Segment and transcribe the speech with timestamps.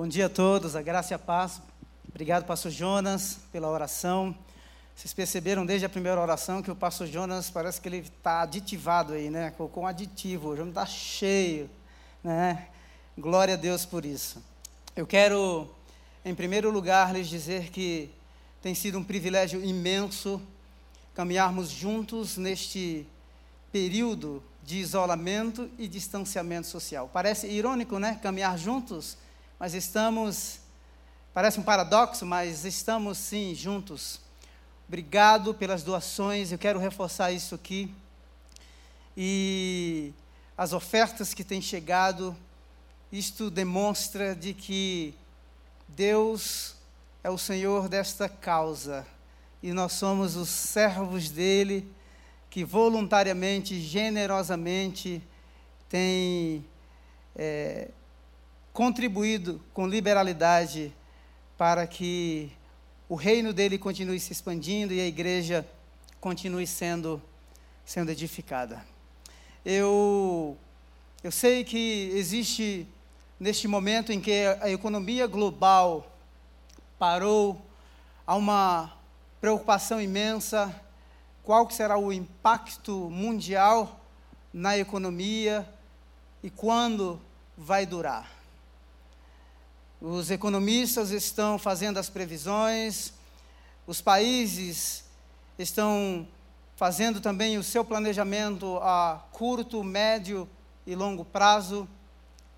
[0.00, 1.60] Bom dia a todos, a graça e a paz.
[2.08, 4.34] Obrigado, pastor Jonas, pela oração.
[4.96, 9.12] Vocês perceberam desde a primeira oração que o pastor Jonas parece que ele está aditivado
[9.12, 9.50] aí, né?
[9.50, 11.68] Colocou um aditivo, hoje está cheio,
[12.24, 12.68] né?
[13.18, 14.42] Glória a Deus por isso.
[14.96, 15.68] Eu quero,
[16.24, 18.08] em primeiro lugar, lhes dizer que
[18.62, 20.40] tem sido um privilégio imenso
[21.14, 23.06] caminharmos juntos neste
[23.70, 27.10] período de isolamento e distanciamento social.
[27.12, 28.18] Parece irônico, né?
[28.22, 29.18] Caminhar juntos
[29.60, 30.58] mas estamos,
[31.34, 34.18] parece um paradoxo, mas estamos sim juntos.
[34.88, 37.94] Obrigado pelas doações, eu quero reforçar isso aqui.
[39.14, 40.14] E
[40.56, 42.34] as ofertas que têm chegado,
[43.12, 45.14] isto demonstra de que
[45.86, 46.74] Deus
[47.22, 49.06] é o Senhor desta causa
[49.62, 51.86] e nós somos os servos dele
[52.48, 55.22] que voluntariamente, generosamente
[55.86, 56.64] tem
[57.36, 57.90] é,
[58.72, 60.92] contribuído com liberalidade
[61.56, 62.52] para que
[63.08, 65.66] o reino dele continue se expandindo e a igreja
[66.20, 67.20] continue sendo,
[67.84, 68.84] sendo edificada.
[69.64, 70.56] Eu,
[71.22, 72.86] eu sei que existe,
[73.38, 76.16] neste momento em que a economia global
[76.98, 77.60] parou,
[78.26, 78.92] há uma
[79.40, 80.74] preocupação imensa
[81.42, 84.00] qual será o impacto mundial
[84.52, 85.68] na economia
[86.42, 87.20] e quando
[87.56, 88.39] vai durar.
[90.00, 93.12] Os economistas estão fazendo as previsões,
[93.86, 95.04] os países
[95.58, 96.26] estão
[96.74, 100.48] fazendo também o seu planejamento a curto, médio
[100.86, 101.86] e longo prazo.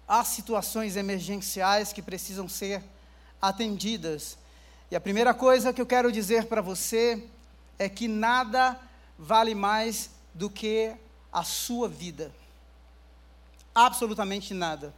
[0.06, 2.80] Há situações emergenciais que precisam ser
[3.40, 4.38] atendidas.
[4.88, 7.27] E a primeira coisa que eu quero dizer para você
[7.77, 8.78] é que nada
[9.18, 10.94] vale mais do que
[11.32, 12.30] a sua vida.
[13.74, 14.94] Absolutamente nada.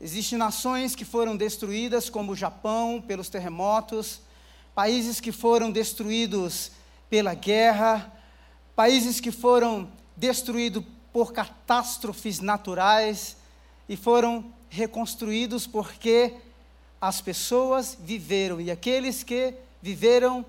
[0.00, 4.22] Existem nações que foram destruídas, como o Japão, pelos terremotos,
[4.74, 6.72] países que foram destruídos
[7.10, 8.10] pela guerra,
[8.74, 10.82] países que foram destruídos
[11.12, 13.36] por catástrofes naturais
[13.86, 16.34] e foram reconstruídos porque
[16.98, 18.58] as pessoas viveram.
[18.58, 20.46] E aqueles que viveram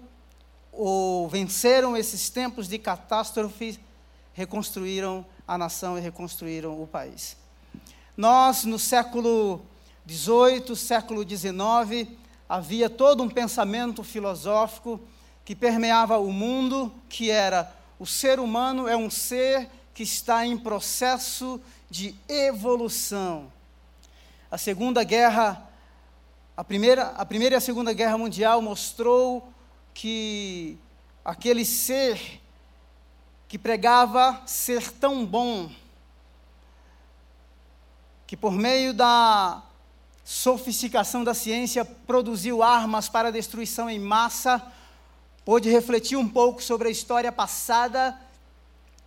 [0.71, 3.77] ou venceram esses tempos de catástrofe
[4.33, 7.40] reconstruíram a nação e reconstruíram o país.
[8.21, 9.65] Nós, no século
[10.07, 12.07] XVIII, século XIX,
[12.47, 15.01] havia todo um pensamento filosófico
[15.43, 20.55] que permeava o mundo, que era o ser humano é um ser que está em
[20.55, 23.51] processo de evolução.
[24.51, 25.67] A Segunda Guerra,
[26.55, 29.51] a primeira, a primeira e a Segunda Guerra Mundial mostrou
[29.95, 30.77] que
[31.25, 32.39] aquele ser
[33.47, 35.71] que pregava ser tão bom,
[38.31, 39.61] que por meio da
[40.23, 44.65] sofisticação da ciência produziu armas para destruição em massa,
[45.43, 48.17] pôde refletir um pouco sobre a história passada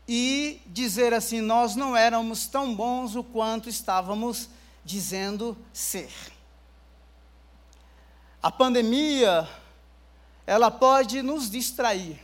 [0.07, 4.51] e dizer assim: nós não éramos tão bons o quanto estávamos
[4.85, 6.13] dizendo ser.
[8.43, 9.49] A pandemia,
[10.47, 12.21] ela pode nos distrair,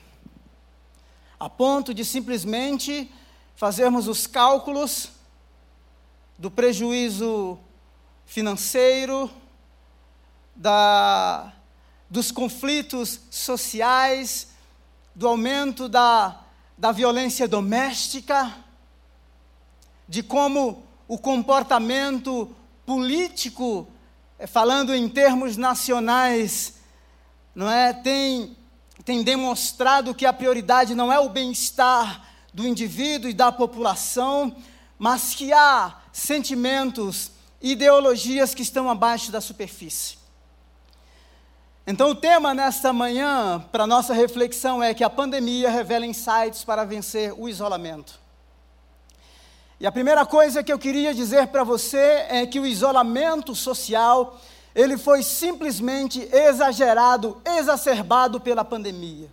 [1.38, 3.10] a ponto de simplesmente
[3.56, 5.18] fazermos os cálculos
[6.40, 7.58] do prejuízo
[8.24, 9.30] financeiro,
[10.56, 11.52] da,
[12.08, 14.48] dos conflitos sociais,
[15.14, 16.40] do aumento da,
[16.78, 18.56] da violência doméstica,
[20.08, 22.50] de como o comportamento
[22.86, 23.86] político,
[24.38, 26.76] eh, falando em termos nacionais,
[27.54, 28.56] não é, tem,
[29.04, 34.56] tem demonstrado que a prioridade não é o bem-estar do indivíduo e da população,
[34.98, 40.18] mas que há sentimentos, ideologias que estão abaixo da superfície.
[41.86, 46.84] Então, o tema nesta manhã, para nossa reflexão, é que a pandemia revela insights para
[46.84, 48.20] vencer o isolamento.
[49.80, 54.38] E a primeira coisa que eu queria dizer para você é que o isolamento social,
[54.74, 59.28] ele foi simplesmente exagerado, exacerbado pela pandemia.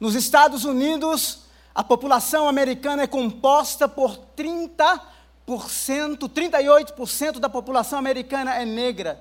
[0.00, 1.40] Nos Estados Unidos,
[1.74, 5.00] a população americana é composta por 30
[5.46, 9.20] 38% da população americana é negra.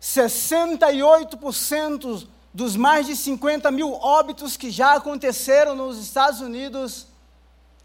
[0.00, 7.06] 68% dos mais de 50 mil óbitos que já aconteceram nos Estados Unidos,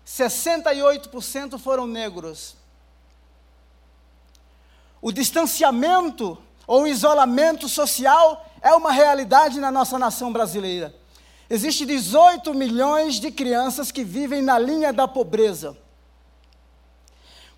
[0.06, 2.56] 68% foram negros.
[5.02, 10.96] O distanciamento ou isolamento social é uma realidade na nossa nação brasileira.
[11.50, 15.78] Existem 18 milhões de crianças que vivem na linha da pobreza.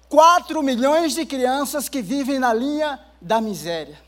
[0.10, 4.00] 4 milhões de crianças que vivem na linha da miséria.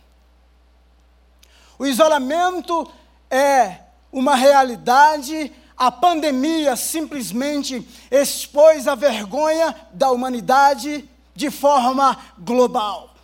[1.78, 2.90] O isolamento
[3.30, 3.80] é
[4.12, 13.16] uma realidade, a pandemia simplesmente expôs a vergonha da humanidade de forma global.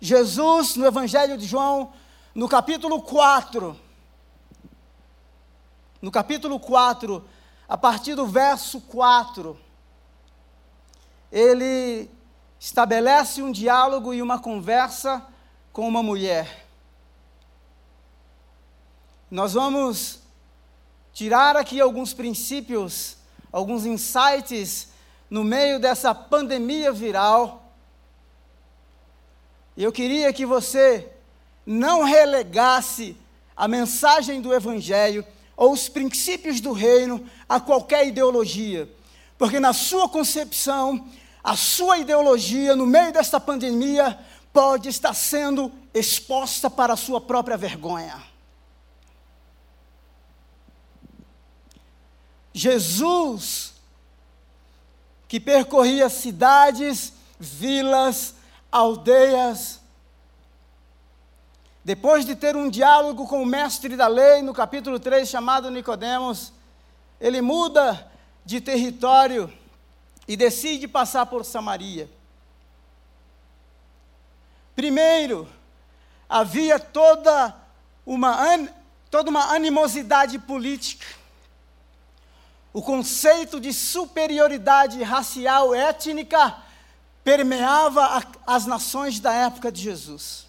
[0.00, 1.92] Jesus, no Evangelho de João,
[2.36, 3.74] no capítulo 4,
[6.02, 7.26] no capítulo 4,
[7.66, 9.58] a partir do verso 4,
[11.32, 12.10] ele
[12.60, 15.26] estabelece um diálogo e uma conversa
[15.72, 16.66] com uma mulher.
[19.30, 20.18] Nós vamos
[21.14, 23.16] tirar aqui alguns princípios,
[23.50, 24.88] alguns insights
[25.30, 27.72] no meio dessa pandemia viral.
[29.74, 31.15] Eu queria que você
[31.66, 33.16] não relegasse
[33.56, 35.26] a mensagem do Evangelho
[35.56, 38.88] ou os princípios do reino a qualquer ideologia,
[39.36, 41.08] porque na sua concepção,
[41.42, 44.18] a sua ideologia, no meio desta pandemia,
[44.52, 48.22] pode estar sendo exposta para a sua própria vergonha.
[52.52, 53.74] Jesus,
[55.28, 58.34] que percorria cidades, vilas,
[58.72, 59.80] aldeias,
[61.86, 66.52] depois de ter um diálogo com o mestre da lei, no capítulo 3, chamado Nicodemos,
[67.20, 68.10] ele muda
[68.44, 69.52] de território
[70.26, 72.10] e decide passar por Samaria.
[74.74, 75.48] Primeiro,
[76.28, 77.54] havia toda
[78.04, 78.36] uma,
[79.08, 81.06] toda uma animosidade política
[82.72, 86.58] o conceito de superioridade racial étnica
[87.24, 90.45] permeava a, as nações da época de Jesus.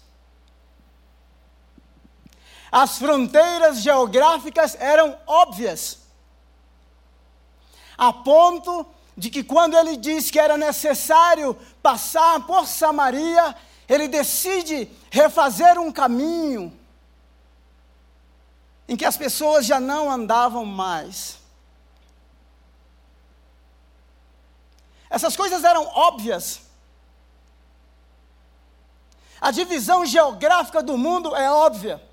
[2.70, 5.98] As fronteiras geográficas eram óbvias,
[7.96, 8.86] a ponto
[9.16, 13.56] de que, quando ele diz que era necessário passar por Samaria,
[13.88, 16.78] ele decide refazer um caminho
[18.86, 21.38] em que as pessoas já não andavam mais.
[25.10, 26.60] Essas coisas eram óbvias.
[29.40, 32.07] A divisão geográfica do mundo é óbvia.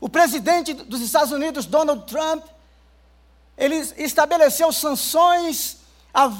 [0.00, 2.44] O presidente dos Estados Unidos, Donald Trump,
[3.56, 5.78] ele estabeleceu sanções
[6.12, 6.30] a,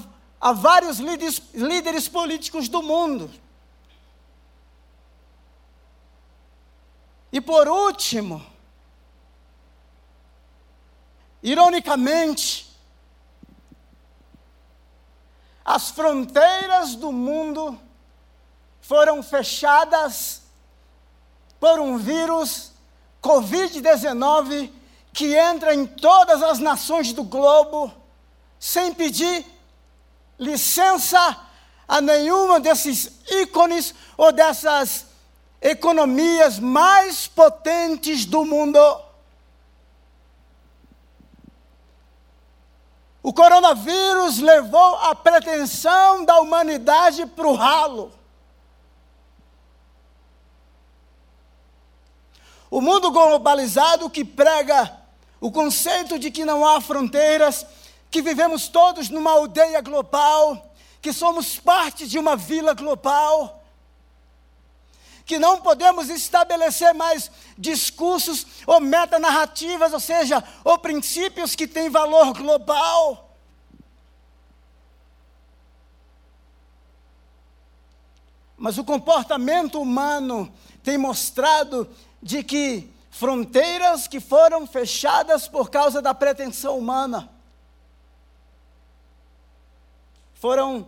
[0.40, 3.30] a vários líderes, líderes políticos do mundo.
[7.32, 8.44] E por último,
[11.42, 12.66] ironicamente,
[15.64, 17.78] as fronteiras do mundo
[18.80, 20.42] foram fechadas
[21.58, 22.75] por um vírus
[23.26, 24.70] Covid-19
[25.12, 27.93] que entra em todas as nações do globo
[28.58, 29.44] sem pedir
[30.38, 31.37] licença
[31.88, 35.06] a nenhuma desses ícones ou dessas
[35.61, 38.78] economias mais potentes do mundo.
[43.23, 48.12] O coronavírus levou a pretensão da humanidade para o ralo.
[52.70, 54.96] O mundo globalizado que prega
[55.40, 57.64] o conceito de que não há fronteiras,
[58.10, 63.62] que vivemos todos numa aldeia global, que somos parte de uma vila global,
[65.25, 72.32] que não podemos estabelecer mais discursos ou metanarrativas, ou seja, ou princípios que têm valor
[72.32, 73.26] global.
[78.56, 81.88] Mas o comportamento humano tem mostrado
[82.23, 87.30] de que fronteiras que foram fechadas por causa da pretensão humana
[90.35, 90.87] foram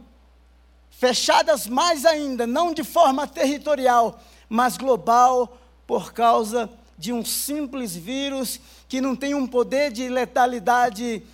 [0.91, 8.61] fechadas mais ainda, não de forma territorial, mas global, por causa de um simples vírus
[8.89, 11.25] que não tem um poder de letalidade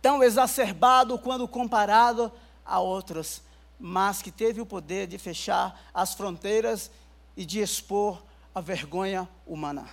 [0.00, 2.30] tão exacerbado quando comparado
[2.64, 3.42] a outros,
[3.78, 6.90] mas que teve o poder de fechar as fronteiras
[7.36, 8.22] e de expor
[8.58, 9.88] a vergonha humana.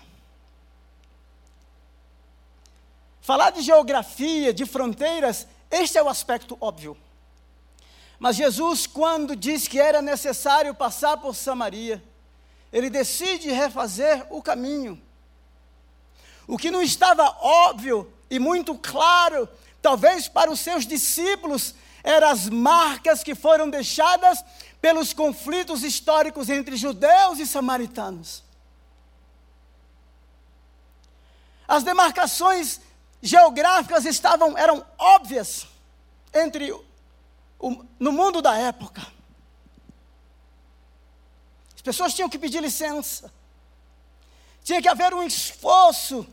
[3.22, 6.98] Falar de geografia, de fronteiras, este é o aspecto óbvio.
[8.18, 12.04] Mas Jesus, quando diz que era necessário passar por Samaria,
[12.74, 15.00] ele decide refazer o caminho.
[16.48, 19.48] O que não estava óbvio e muito claro,
[19.80, 24.44] talvez para os seus discípulos, eram as marcas que foram deixadas
[24.82, 28.45] pelos conflitos históricos entre judeus e samaritanos.
[31.68, 32.80] As demarcações
[33.22, 35.68] geográficas estavam eram óbvias
[36.34, 36.72] entre
[37.60, 39.02] o, no mundo da época.
[41.76, 43.34] As pessoas tinham que pedir licença.
[44.64, 46.28] Tinha que haver um esforço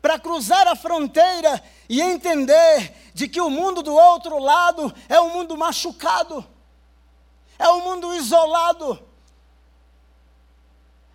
[0.00, 5.30] para cruzar a fronteira e entender de que o mundo do outro lado é um
[5.30, 6.46] mundo machucado,
[7.58, 9.02] é um mundo isolado,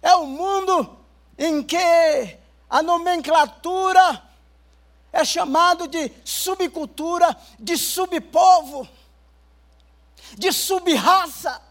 [0.01, 1.00] é um mundo
[1.38, 2.40] em que
[2.71, 4.23] a nomenclatura
[5.11, 8.87] é chamado de subcultura, de subpovo,
[10.37, 11.61] de subraça.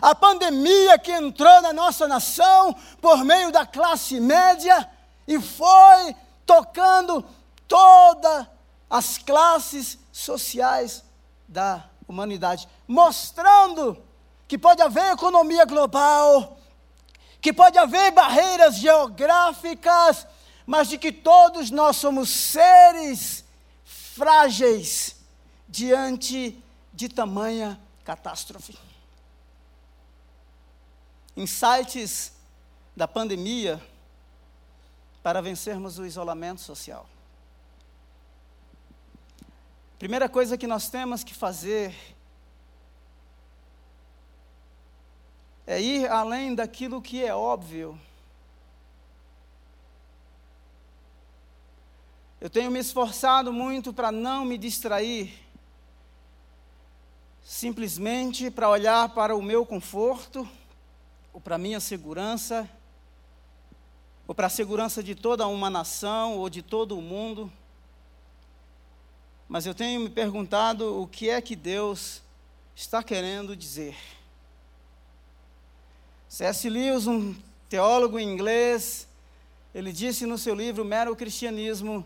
[0.00, 4.90] A pandemia que entrou na nossa nação por meio da classe média
[5.28, 6.16] e foi
[6.46, 7.22] tocando
[7.68, 8.46] todas
[8.88, 11.04] as classes sociais
[11.46, 14.02] da humanidade, mostrando
[14.48, 16.58] que pode haver economia global,
[17.44, 20.26] que pode haver barreiras geográficas,
[20.64, 23.44] mas de que todos nós somos seres
[23.84, 25.16] frágeis
[25.68, 26.58] diante
[26.90, 28.78] de tamanha catástrofe.
[31.36, 32.32] Insights
[32.96, 33.78] da pandemia
[35.22, 37.06] para vencermos o isolamento social.
[39.98, 41.94] Primeira coisa que nós temos que fazer
[45.66, 47.98] é ir além daquilo que é óbvio.
[52.40, 55.32] Eu tenho me esforçado muito para não me distrair,
[57.42, 60.46] simplesmente para olhar para o meu conforto,
[61.32, 62.68] ou para a minha segurança,
[64.28, 67.50] ou para a segurança de toda uma nação ou de todo o mundo.
[69.48, 72.22] Mas eu tenho me perguntado o que é que Deus
[72.74, 73.96] está querendo dizer.
[76.34, 76.68] C.S.
[76.68, 77.32] Lewis, um
[77.68, 79.06] teólogo inglês,
[79.72, 82.04] ele disse no seu livro Mero Cristianismo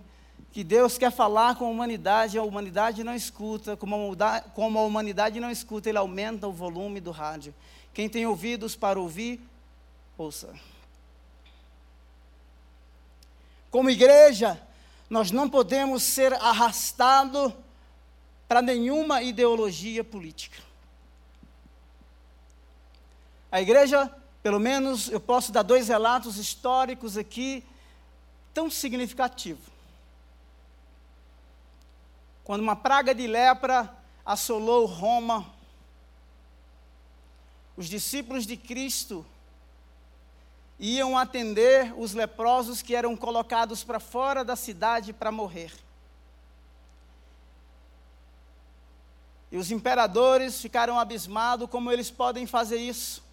[0.52, 5.50] que Deus quer falar com a humanidade, a humanidade não escuta, como a humanidade não
[5.50, 7.54] escuta, ele aumenta o volume do rádio.
[7.94, 9.40] Quem tem ouvidos para ouvir,
[10.18, 10.52] ouça.
[13.70, 14.61] Como igreja,
[15.08, 17.54] nós não podemos ser arrastados
[18.47, 20.67] para nenhuma ideologia política.
[23.50, 27.64] A igreja, pelo menos eu posso dar dois relatos históricos aqui,
[28.52, 29.64] tão significativos.
[32.45, 35.47] Quando uma praga de lepra assolou Roma,
[37.76, 39.25] os discípulos de Cristo
[40.78, 45.73] iam atender os leprosos que eram colocados para fora da cidade para morrer.
[49.50, 53.27] E os imperadores ficaram abismados como eles podem fazer isso.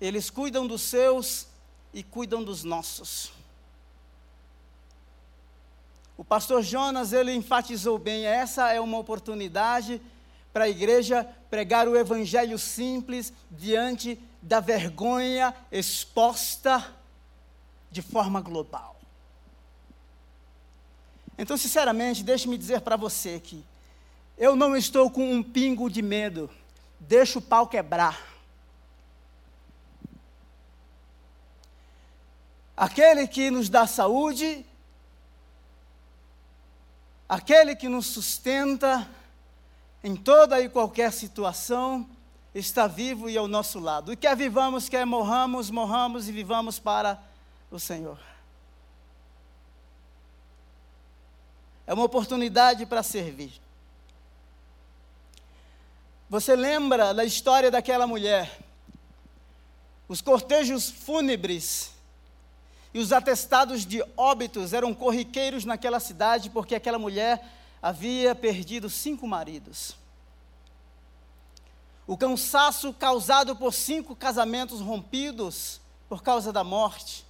[0.00, 1.46] Eles cuidam dos seus
[1.92, 3.32] e cuidam dos nossos.
[6.16, 10.00] O pastor Jonas, ele enfatizou bem, essa é uma oportunidade
[10.52, 16.94] para a igreja pregar o evangelho simples diante da vergonha exposta
[17.90, 18.96] de forma global.
[21.38, 23.64] Então, sinceramente, deixe-me dizer para você que
[24.36, 26.50] eu não estou com um pingo de medo,
[26.98, 28.29] deixa o pau quebrar.
[32.80, 34.64] Aquele que nos dá saúde,
[37.28, 39.06] aquele que nos sustenta
[40.02, 42.08] em toda e qualquer situação,
[42.54, 44.14] está vivo e ao nosso lado.
[44.14, 47.22] E quer vivamos, quer morramos, morramos e vivamos para
[47.70, 48.18] o Senhor.
[51.86, 53.60] É uma oportunidade para servir.
[56.30, 58.58] Você lembra da história daquela mulher?
[60.08, 61.99] Os cortejos fúnebres
[62.92, 67.44] e os atestados de óbitos eram corriqueiros naquela cidade, porque aquela mulher
[67.80, 69.96] havia perdido cinco maridos.
[72.06, 77.24] O cansaço causado por cinco casamentos rompidos por causa da morte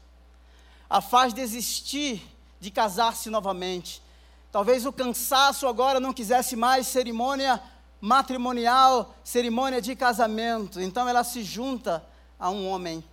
[0.88, 2.26] a faz desistir
[2.58, 4.02] de casar-se novamente.
[4.50, 7.62] Talvez o cansaço agora não quisesse mais cerimônia
[8.00, 10.80] matrimonial, cerimônia de casamento.
[10.80, 12.04] Então ela se junta
[12.38, 13.04] a um homem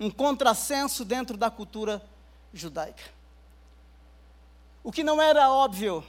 [0.00, 2.02] um contrassenso dentro da cultura
[2.52, 3.02] judaica.
[4.82, 6.04] O que não era óbvio,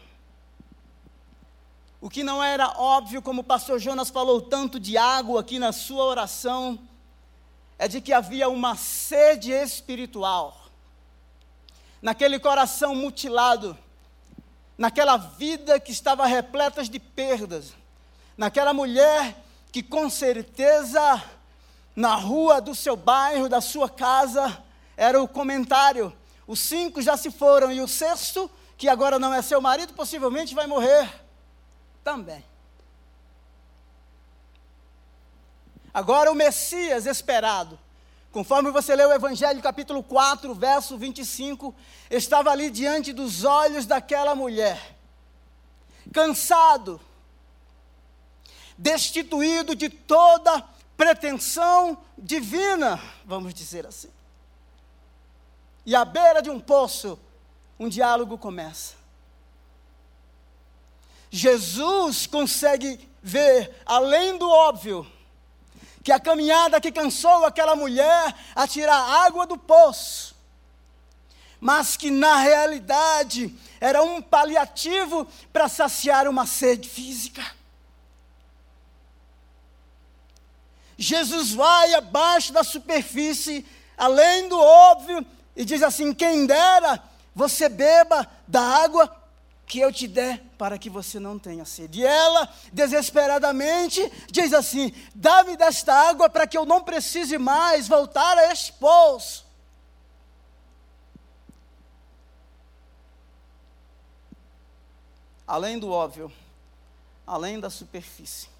[1.99, 5.71] o que não era óbvio, como o pastor Jonas falou tanto de água aqui na
[5.71, 6.79] sua oração,
[7.77, 10.59] é de que havia uma sede espiritual
[12.01, 13.77] naquele coração mutilado,
[14.77, 17.73] naquela vida que estava repleta de perdas,
[18.37, 19.35] naquela mulher
[19.71, 21.21] que com certeza
[21.99, 24.63] na rua do seu bairro, da sua casa,
[24.95, 26.15] era o comentário.
[26.47, 30.55] os cinco já se foram e o sexto, que agora não é seu marido, possivelmente
[30.55, 31.13] vai morrer
[32.01, 32.41] também.
[35.93, 37.77] Agora o Messias esperado,
[38.31, 41.75] conforme você lê o Evangelho capítulo 4, verso 25,
[42.09, 44.95] estava ali diante dos olhos daquela mulher,
[46.13, 47.01] cansado,
[48.77, 54.09] destituído de toda pretensão divina, vamos dizer assim.
[55.85, 57.17] E à beira de um poço,
[57.79, 58.95] um diálogo começa.
[61.31, 65.09] Jesus consegue ver além do óbvio
[66.03, 70.35] que a caminhada que cansou aquela mulher a tirar água do poço,
[71.61, 77.58] mas que na realidade era um paliativo para saciar uma sede física.
[80.99, 83.65] Jesus vai abaixo da superfície,
[83.97, 85.25] além do óbvio,
[85.55, 87.01] e diz assim: Quem dera
[87.33, 89.09] você beba da água
[89.65, 92.01] que eu te der para que você não tenha sede.
[92.01, 98.37] E ela, desesperadamente, diz assim: Dá-me desta água para que eu não precise mais voltar
[98.37, 99.47] a este poço.
[105.47, 106.29] Além do óbvio,
[107.25, 108.58] além da superfície.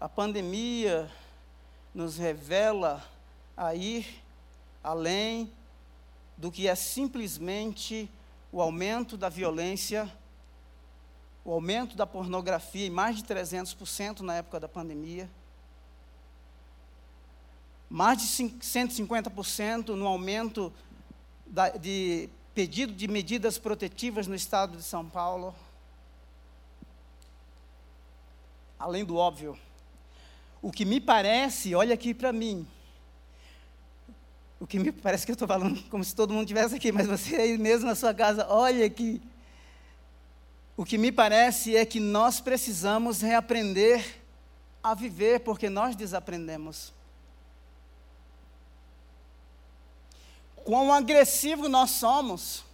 [0.00, 1.12] A pandemia
[1.94, 3.04] nos revela
[3.54, 4.22] a ir
[4.82, 5.52] além
[6.38, 8.10] do que é simplesmente
[8.50, 10.10] o aumento da violência,
[11.44, 15.28] o aumento da pornografia em mais de 300% na época da pandemia,
[17.90, 20.72] mais de 150% no aumento
[21.44, 25.54] da, de pedido de medidas protetivas no estado de São Paulo.
[28.78, 29.58] Além do óbvio,
[30.62, 32.66] o que me parece, olha aqui para mim,
[34.60, 37.06] o que me parece que eu estou falando como se todo mundo estivesse aqui, mas
[37.06, 39.20] você aí mesmo na sua casa, olha aqui.
[40.76, 44.22] O que me parece é que nós precisamos reaprender
[44.82, 46.92] a viver, porque nós desaprendemos.
[50.56, 52.64] Quão agressivo nós somos.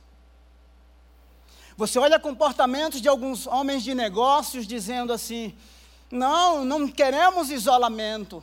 [1.76, 5.54] Você olha comportamentos de alguns homens de negócios dizendo assim:
[6.10, 8.42] não, não queremos isolamento.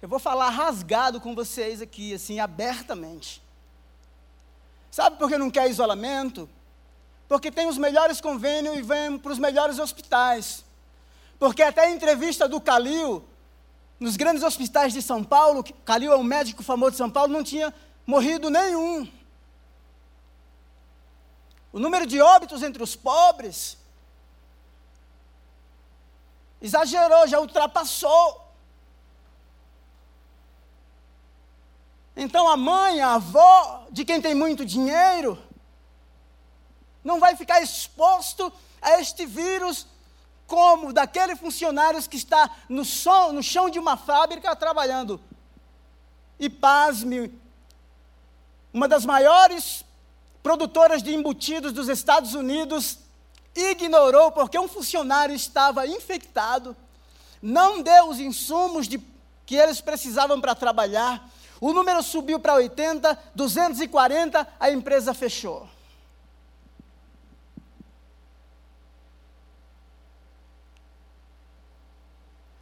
[0.00, 3.42] Eu vou falar rasgado com vocês aqui, assim, abertamente.
[4.90, 6.48] Sabe por que não quer isolamento?
[7.26, 10.64] Porque tem os melhores convênios e vem para os melhores hospitais.
[11.38, 13.24] Porque até a entrevista do Calil,
[13.98, 17.42] nos grandes hospitais de São Paulo, Calil é um médico famoso de São Paulo, não
[17.42, 17.74] tinha
[18.06, 19.10] morrido nenhum.
[21.72, 23.77] O número de óbitos entre os pobres
[26.60, 28.48] exagerou, já ultrapassou.
[32.16, 35.38] Então a mãe, a avó de quem tem muito dinheiro,
[37.04, 39.86] não vai ficar exposto a este vírus
[40.46, 42.82] como daquele funcionário que está no,
[43.32, 45.20] no chão de uma fábrica trabalhando.
[46.40, 47.32] E pasme,
[48.72, 49.84] uma das maiores
[50.42, 52.98] produtoras de embutidos dos Estados Unidos
[53.54, 56.76] ignorou porque um funcionário estava infectado,
[57.40, 58.98] não deu os insumos de,
[59.46, 61.28] que eles precisavam para trabalhar,
[61.60, 65.68] o número subiu para 80, 240, a empresa fechou.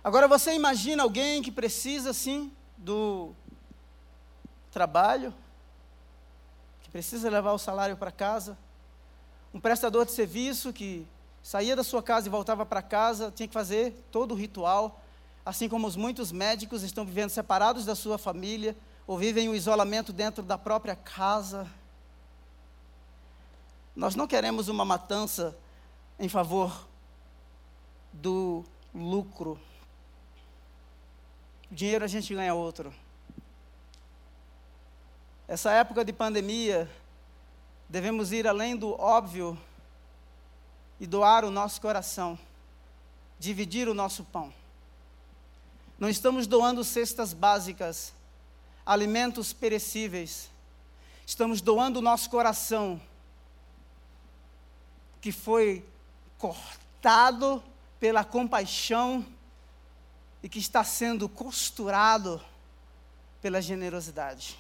[0.06, 3.34] Agora você imagina alguém que precisa assim do
[4.70, 5.34] trabalho,
[6.80, 8.56] que precisa levar o salário para casa,
[9.56, 11.06] um prestador de serviço que
[11.42, 15.00] saía da sua casa e voltava para casa, tinha que fazer todo o ritual,
[15.46, 20.12] assim como os muitos médicos estão vivendo separados da sua família, ou vivem o isolamento
[20.12, 21.66] dentro da própria casa.
[23.94, 25.56] Nós não queremos uma matança
[26.18, 26.86] em favor
[28.12, 28.62] do
[28.94, 29.58] lucro.
[31.70, 32.92] O dinheiro a gente ganha outro.
[35.48, 36.90] Essa época de pandemia,
[37.88, 39.58] devemos ir além do óbvio
[40.98, 42.38] e doar o nosso coração,
[43.38, 44.52] dividir o nosso pão.
[45.98, 48.12] Não estamos doando cestas básicas,
[48.84, 50.50] alimentos perecíveis.
[51.26, 53.00] Estamos doando o nosso coração,
[55.20, 55.84] que foi
[56.38, 57.62] cortado
[57.98, 59.24] pela compaixão
[60.42, 62.40] e que está sendo costurado
[63.40, 64.56] pela generosidade.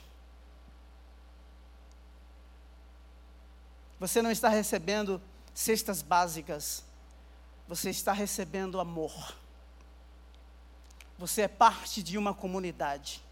[3.98, 5.20] Você não está recebendo
[5.54, 6.84] cestas básicas,
[7.66, 9.34] você está recebendo amor.
[11.18, 13.22] Você é parte de uma comunidade.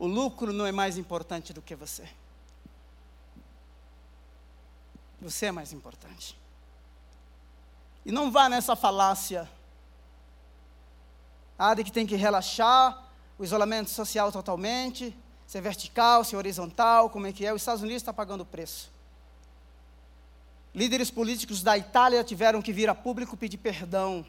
[0.00, 2.08] o lucro não é mais importante do que você.
[5.20, 6.34] Você é mais importante.
[8.06, 9.46] E não vá nessa falácia.
[11.58, 15.14] Ah, de que tem que relaxar, o isolamento social totalmente,
[15.50, 17.52] se é vertical, se é horizontal, como é que é.
[17.52, 18.88] Os Estados Unidos está pagando o preço.
[20.72, 24.24] Líderes políticos da Itália tiveram que vir a público pedir perdão.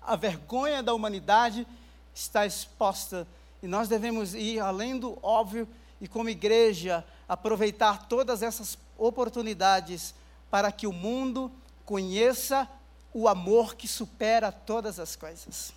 [0.00, 1.66] A vergonha da humanidade
[2.14, 3.26] está exposta
[3.60, 5.66] e nós devemos ir além do óbvio
[6.00, 10.14] e, como igreja, aproveitar todas essas oportunidades
[10.48, 11.50] para que o mundo
[11.84, 12.70] conheça
[13.12, 15.74] o amor que supera todas as coisas.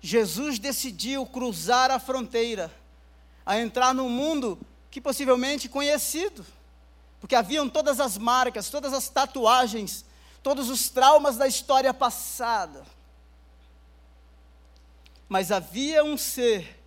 [0.00, 2.72] Jesus decidiu cruzar a fronteira,
[3.44, 4.58] a entrar num mundo
[4.90, 6.44] que possivelmente conhecido,
[7.20, 10.04] porque haviam todas as marcas, todas as tatuagens,
[10.42, 12.84] todos os traumas da história passada.
[15.28, 16.82] Mas havia um ser,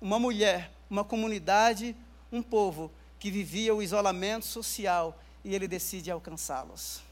[0.00, 1.96] uma mulher, uma comunidade,
[2.30, 7.02] um povo que vivia o isolamento social e ele decide alcançá-los.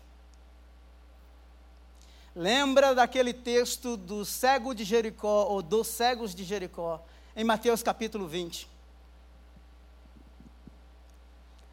[2.34, 7.04] Lembra daquele texto do cego de Jericó, ou dos cegos de Jericó,
[7.36, 8.66] em Mateus capítulo 20.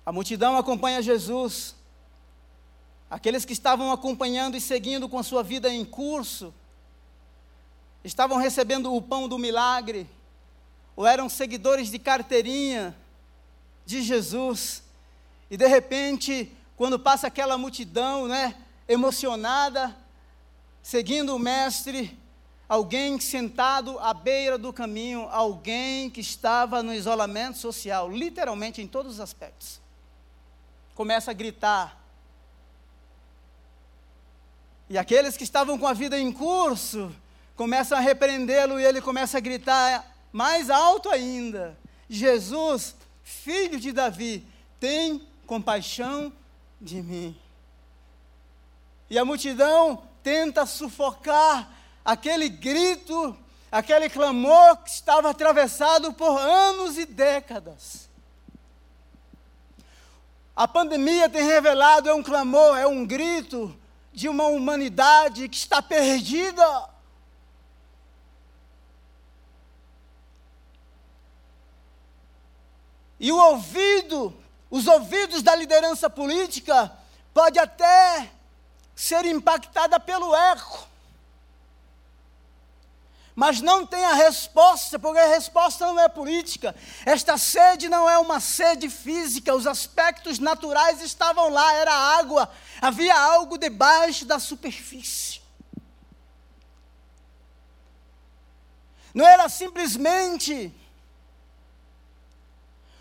[0.06, 1.76] A multidão acompanha Jesus.
[3.10, 6.54] Aqueles que estavam acompanhando e seguindo com a sua vida em curso,
[8.04, 10.10] estavam recebendo o pão do milagre,
[10.94, 12.94] ou eram seguidores de carteirinha
[13.86, 14.84] de Jesus,
[15.50, 18.56] e de repente, quando passa aquela multidão, né,
[18.90, 19.96] emocionada,
[20.82, 22.18] seguindo o Mestre,
[22.68, 29.14] alguém sentado à beira do caminho, alguém que estava no isolamento social, literalmente em todos
[29.14, 29.82] os aspectos,
[30.94, 31.98] começa a gritar.
[34.90, 37.16] E aqueles que estavam com a vida em curso
[37.56, 41.78] começam a repreendê-lo e ele começa a gritar: mais alto ainda:
[42.10, 44.46] Jesus, filho de Davi,
[44.80, 46.34] tem compaixão
[46.82, 47.38] de mim.
[49.10, 51.70] E a multidão tenta sufocar
[52.04, 53.38] aquele grito,
[53.72, 58.10] aquele clamor que estava atravessado por anos e décadas.
[60.56, 63.74] A pandemia tem revelado é um clamor, é um grito
[64.12, 66.90] de uma humanidade que está perdida.
[73.20, 74.34] E o ouvido,
[74.70, 76.92] os ouvidos da liderança política,
[77.34, 78.30] pode até
[79.00, 80.86] ser impactada pelo eco.
[83.34, 86.76] Mas não tem a resposta, porque a resposta não é política.
[87.06, 93.18] Esta sede não é uma sede física, os aspectos naturais estavam lá, era água, havia
[93.18, 95.42] algo debaixo da superfície.
[99.14, 100.76] Não era simplesmente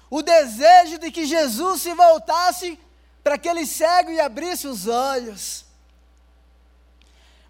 [0.09, 2.79] o desejo de que Jesus se voltasse
[3.25, 5.67] para aquele cego e abrisse os olhos.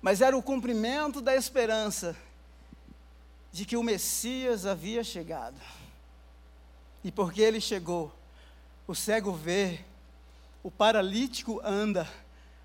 [0.00, 2.16] Mas era o cumprimento da esperança
[3.52, 5.60] de que o Messias havia chegado.
[7.02, 8.12] E porque ele chegou,
[8.86, 9.80] o cego vê,
[10.62, 12.08] o paralítico anda,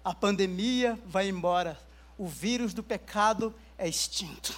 [0.03, 1.79] a pandemia vai embora,
[2.17, 4.57] o vírus do pecado é extinto.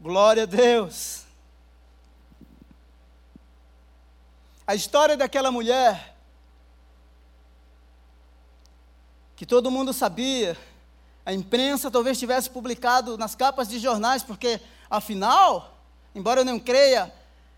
[0.00, 1.24] Glória a Deus.
[4.66, 6.16] A história daquela mulher,
[9.34, 10.58] que todo mundo sabia,
[11.28, 15.78] a imprensa talvez tivesse publicado nas capas de jornais, porque, afinal,
[16.14, 17.12] embora eu não creia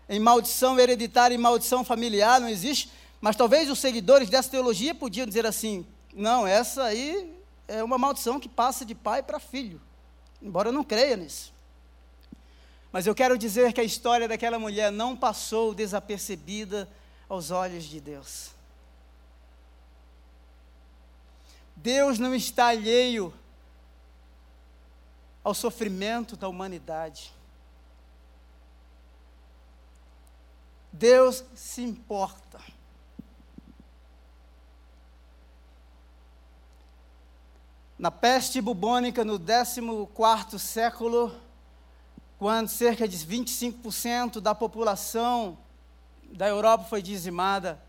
[0.09, 5.25] em maldição hereditária e maldição familiar, não existe, mas talvez os seguidores dessa teologia podiam
[5.25, 7.33] dizer assim: não, essa aí
[7.65, 9.79] é uma maldição que passa de pai para filho,
[10.41, 11.53] embora eu não creia nisso.
[12.91, 16.89] Mas eu quero dizer que a história daquela mulher não passou desapercebida
[17.29, 18.49] aos olhos de Deus.
[21.73, 23.33] Deus não está alheio
[25.43, 27.33] ao sofrimento da humanidade.
[30.91, 32.59] Deus se importa.
[37.97, 41.31] Na peste bubônica, no 14 século,
[42.37, 45.57] quando cerca de 25% da população
[46.33, 47.79] da Europa foi dizimada.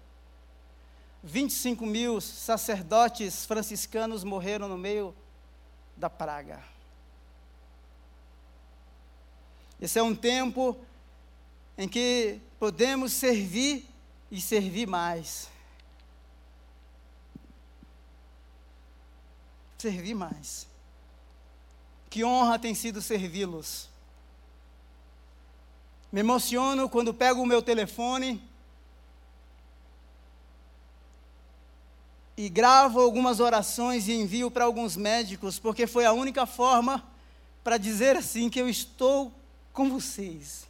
[1.22, 5.14] 25 mil sacerdotes franciscanos morreram no meio
[5.96, 6.71] da praga.
[9.82, 10.76] Esse é um tempo
[11.76, 13.84] em que podemos servir
[14.30, 15.48] e servir mais.
[19.76, 20.68] Servir mais.
[22.08, 23.88] que honra tem sido servi-los.
[26.12, 28.40] Me emociono quando pego o meu telefone
[32.36, 37.04] e gravo algumas orações e envio para alguns médicos, porque foi a única forma
[37.64, 39.41] para dizer assim que eu estou
[39.72, 40.66] com vocês.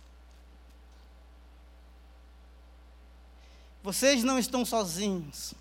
[3.83, 5.55] Vocês não estão sozinhos.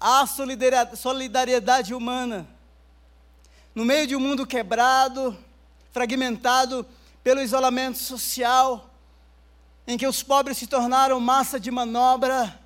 [0.00, 2.46] Há solidariedade humana.
[3.74, 5.36] No meio de um mundo quebrado,
[5.92, 6.86] fragmentado
[7.22, 8.90] pelo isolamento social,
[9.86, 12.60] em que os pobres se tornaram massa de manobra,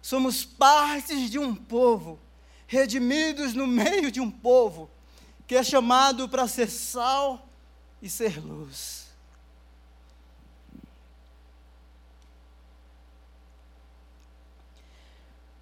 [0.00, 2.18] somos partes de um povo,
[2.66, 4.88] redimidos no meio de um povo,
[5.50, 7.44] que é chamado para ser sal
[8.00, 9.06] e ser luz.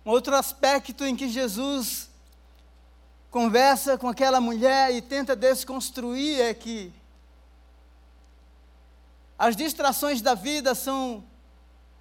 [0.04, 2.10] Outro aspecto em que Jesus
[3.30, 6.92] conversa com aquela mulher e tenta desconstruir é que
[9.38, 11.24] as distrações da vida são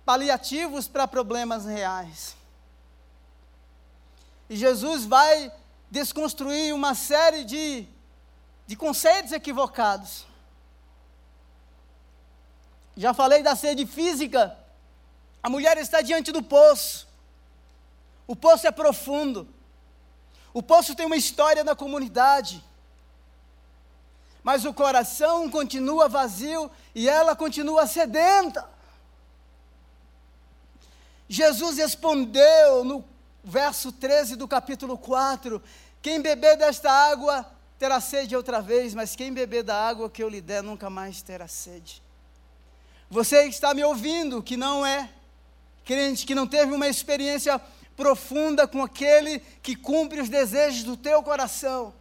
[0.04, 2.36] paliativos para problemas reais.
[4.50, 5.50] E Jesus vai
[5.90, 7.88] desconstruir uma série de,
[8.66, 10.26] de conceitos equivocados.
[12.96, 14.58] Já falei da sede física.
[15.42, 17.08] A mulher está diante do poço.
[18.26, 19.48] O poço é profundo.
[20.54, 22.64] O poço tem uma história na comunidade.
[24.44, 28.68] Mas o coração continua vazio e ela continua sedenta.
[31.30, 33.04] Jesus respondeu no
[33.44, 35.62] verso 13 do capítulo 4:
[36.02, 37.46] Quem beber desta água
[37.78, 41.22] terá sede outra vez, mas quem beber da água que eu lhe der nunca mais
[41.22, 42.02] terá sede.
[43.10, 45.10] Você está me ouvindo que não é
[45.86, 47.62] crente, que não teve uma experiência
[47.96, 51.94] profunda com aquele que cumpre os desejos do teu coração.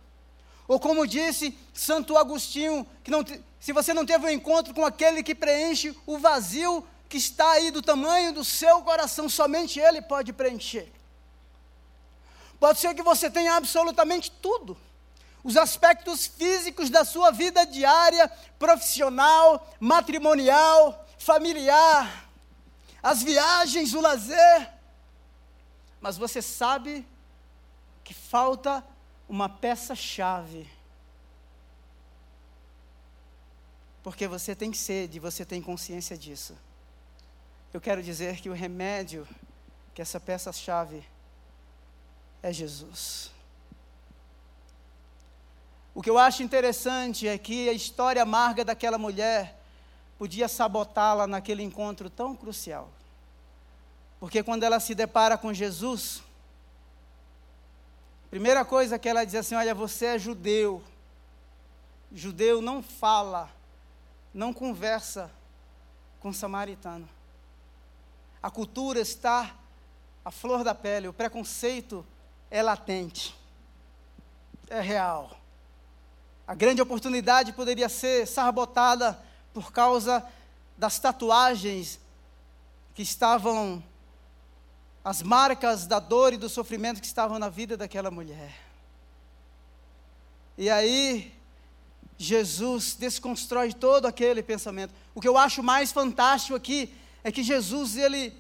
[0.67, 3.25] Ou como disse Santo Agostinho, que não,
[3.61, 7.71] se você não teve um encontro com aquele que preenche o vazio que está aí
[7.71, 10.93] do tamanho do seu coração, somente ele pode preencher.
[12.59, 14.77] Pode ser que você tenha absolutamente tudo.
[15.45, 22.29] Os aspectos físicos da sua vida diária, profissional, matrimonial, familiar,
[23.03, 24.73] as viagens, o lazer,
[26.01, 27.07] mas você sabe
[28.03, 28.85] que falta
[29.29, 30.69] uma peça-chave.
[34.03, 36.57] Porque você tem sede, você tem consciência disso.
[37.73, 39.27] Eu quero dizer que o remédio,
[39.95, 41.05] que essa peça-chave,
[42.43, 43.31] é Jesus.
[45.95, 49.59] O que eu acho interessante é que a história amarga daquela mulher
[50.19, 52.91] podia sabotá-la naquele encontro tão crucial.
[54.21, 56.23] Porque quando ela se depara com Jesus,
[58.31, 60.83] primeira coisa que ela diz assim: Olha, você é judeu.
[62.13, 63.51] Judeu não fala,
[64.33, 65.31] não conversa
[66.21, 67.09] com samaritano.
[68.43, 69.57] A cultura está
[70.25, 72.07] à flor da pele, o preconceito
[72.51, 73.35] é latente,
[74.69, 75.39] é real.
[76.47, 79.19] A grande oportunidade poderia ser sabotada
[79.53, 80.25] por causa
[80.77, 81.99] das tatuagens
[82.95, 83.83] que estavam
[85.05, 88.55] as marcas da dor e do sofrimento que estavam na vida daquela mulher.
[90.59, 91.33] E aí,
[92.19, 94.95] Jesus desconstrói todo aquele pensamento.
[95.15, 98.33] O que eu acho mais fantástico aqui é que Jesus, ele,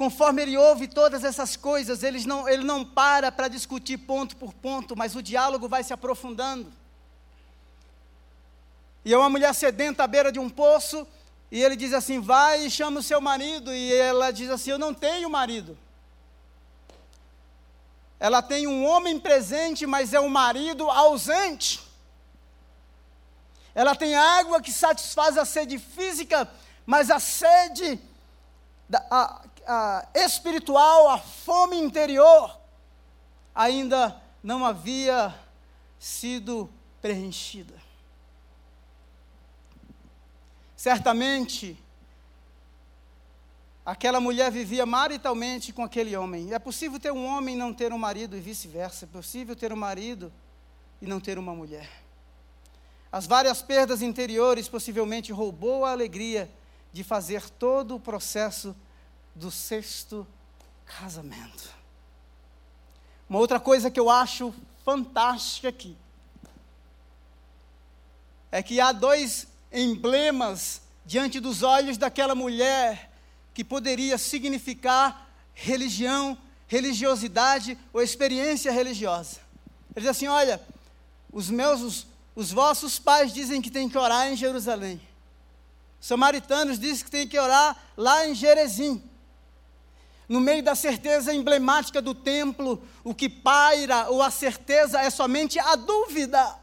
[0.00, 4.54] conforme ele ouve todas essas coisas, ele não, ele não para para discutir ponto por
[4.54, 6.72] ponto, mas o diálogo vai se aprofundando.
[9.04, 11.06] E é uma mulher sedenta à beira de um poço,
[11.50, 13.74] e ele diz assim: vai e chama o seu marido.
[13.74, 15.76] E ela diz assim: eu não tenho marido.
[18.18, 21.78] Ela tem um homem presente, mas é um marido ausente.
[23.74, 26.50] Ela tem água que satisfaz a sede física,
[26.86, 28.00] mas a sede
[29.10, 32.58] a, a espiritual, a fome interior,
[33.54, 35.32] ainda não havia
[35.96, 36.68] sido
[37.00, 37.74] preenchida.
[40.74, 41.78] Certamente,
[43.86, 46.52] aquela mulher vivia maritalmente com aquele homem.
[46.52, 49.04] É possível ter um homem e não ter um marido e vice-versa.
[49.04, 50.32] É possível ter um marido
[51.00, 51.88] e não ter uma mulher.
[53.12, 56.50] As várias perdas interiores possivelmente roubou a alegria
[56.92, 58.74] de fazer todo o processo
[59.34, 60.26] do sexto
[60.84, 61.70] casamento.
[63.28, 65.96] Uma outra coisa que eu acho fantástica aqui
[68.50, 73.10] é que há dois emblemas diante dos olhos daquela mulher
[73.54, 79.40] que poderia significar religião, religiosidade ou experiência religiosa.
[79.94, 80.60] Ele diz assim: olha,
[81.32, 85.00] os meus, os, os vossos pais dizem que tem que orar em Jerusalém.
[86.00, 89.02] Os samaritanos dizem que tem que orar lá em Jerezim.
[90.30, 95.58] No meio da certeza emblemática do templo, o que paira ou a certeza é somente
[95.58, 96.56] a dúvida.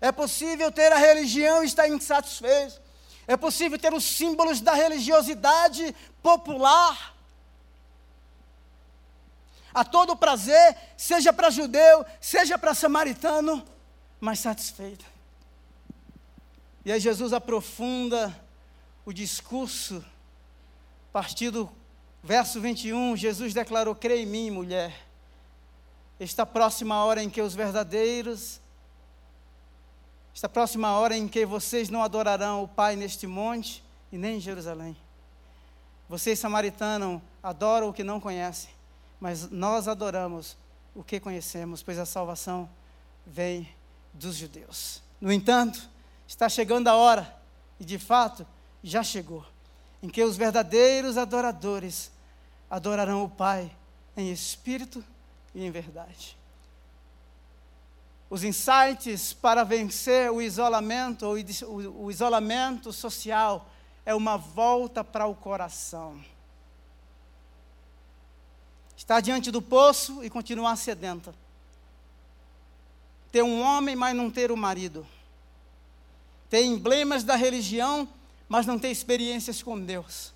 [0.00, 2.80] É possível ter a religião e estar insatisfeito.
[3.26, 7.14] É possível ter os símbolos da religiosidade popular.
[9.74, 13.62] A todo prazer, seja para judeu, seja para samaritano,
[14.18, 15.04] mas satisfeito.
[16.82, 18.41] E aí Jesus aprofunda
[19.04, 20.04] o discurso,
[21.08, 21.70] a partir do
[22.22, 25.06] verso 21, Jesus declarou: Creia em mim, mulher.
[26.20, 28.60] Está próxima hora em que os verdadeiros
[30.34, 34.40] Está próxima hora em que vocês não adorarão o Pai neste monte e nem em
[34.40, 34.96] Jerusalém.
[36.08, 38.70] Vocês, samaritanos, adoram o que não conhecem,
[39.20, 40.56] mas nós adoramos
[40.94, 42.68] o que conhecemos, pois a salvação
[43.26, 43.68] vem
[44.12, 45.02] dos judeus.
[45.20, 45.88] No entanto,
[46.26, 47.36] está chegando a hora,
[47.78, 48.46] e de fato
[48.82, 49.44] já chegou,
[50.02, 52.10] em que os verdadeiros adoradores
[52.70, 53.70] adorarão o Pai
[54.16, 55.04] em espírito
[55.54, 56.36] e em verdade
[58.32, 63.68] os insights para vencer o isolamento, o, isolamento social,
[64.06, 66.18] é uma volta para o coração.
[68.96, 71.34] Estar diante do poço e continuar sedenta.
[73.30, 75.06] Ter um homem, mas não ter o um marido.
[76.48, 78.08] Ter emblemas da religião,
[78.52, 80.30] mas não ter experiências com Deus.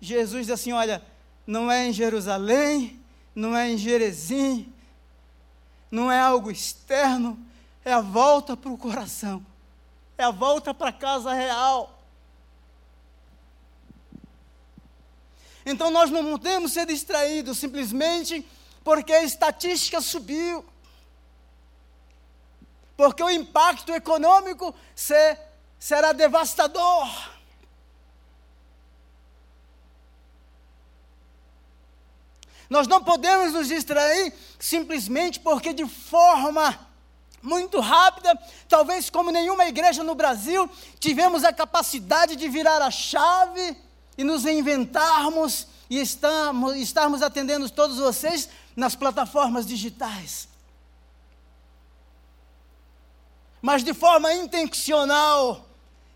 [0.00, 1.04] Jesus diz assim: olha,
[1.44, 3.00] não é em Jerusalém,
[3.34, 4.72] não é em Jerezim,
[5.90, 7.36] não é algo externo,
[7.84, 9.44] é a volta para o coração,
[10.16, 12.00] é a volta para a casa real.
[15.66, 18.46] Então nós não podemos ser distraídos simplesmente
[18.84, 20.64] porque a estatística subiu,
[22.96, 25.36] porque o impacto econômico ser,
[25.76, 27.31] será devastador.
[32.72, 36.88] Nós não podemos nos distrair simplesmente porque, de forma
[37.42, 38.34] muito rápida,
[38.66, 43.76] talvez como nenhuma igreja no Brasil, tivemos a capacidade de virar a chave
[44.16, 50.48] e nos reinventarmos e estamos, estarmos atendendo todos vocês nas plataformas digitais.
[53.60, 55.68] Mas de forma intencional,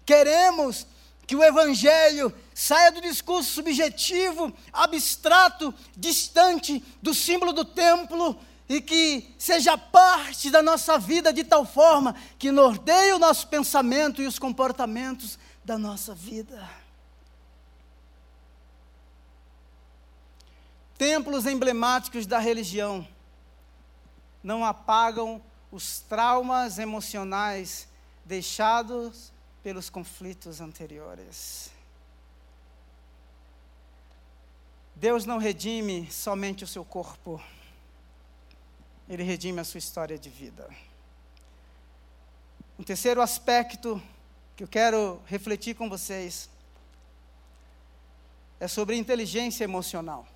[0.06, 0.86] queremos
[1.26, 8.34] que o Evangelho saia do discurso subjetivo, abstrato, distante do símbolo do templo
[8.66, 14.22] e que seja parte da nossa vida de tal forma que norteie o nosso pensamento
[14.22, 16.66] e os comportamentos da nossa vida.
[20.96, 23.06] Templos emblemáticos da religião
[24.42, 27.86] não apagam os traumas emocionais
[28.24, 29.30] deixados
[29.62, 31.75] pelos conflitos anteriores.
[34.98, 37.38] Deus não redime somente o seu corpo,
[39.06, 40.66] Ele redime a sua história de vida.
[42.78, 44.02] Um terceiro aspecto
[44.56, 46.48] que eu quero refletir com vocês
[48.58, 50.26] é sobre inteligência emocional.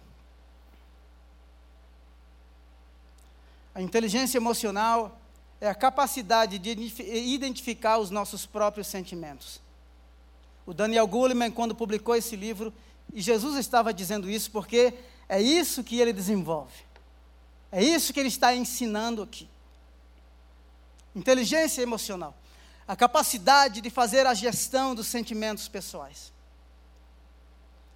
[3.75, 5.19] A inteligência emocional
[5.59, 9.59] é a capacidade de identificar os nossos próprios sentimentos.
[10.67, 12.75] O Daniel Goleman, quando publicou esse livro,
[13.13, 14.95] e Jesus estava dizendo isso porque
[15.29, 16.73] é isso que ele desenvolve.
[17.73, 19.49] É isso que ele está ensinando aqui.
[21.15, 22.35] Inteligência emocional.
[22.87, 26.33] A capacidade de fazer a gestão dos sentimentos pessoais.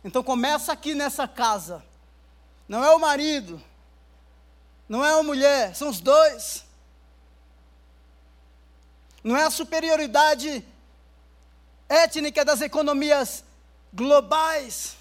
[0.05, 1.85] Então começa aqui nessa casa.
[2.68, 3.62] Não é o marido,
[4.88, 6.64] não é a mulher, são os dois
[9.24, 10.62] não é a superioridade
[11.88, 13.42] étnica das economias
[13.90, 14.96] globais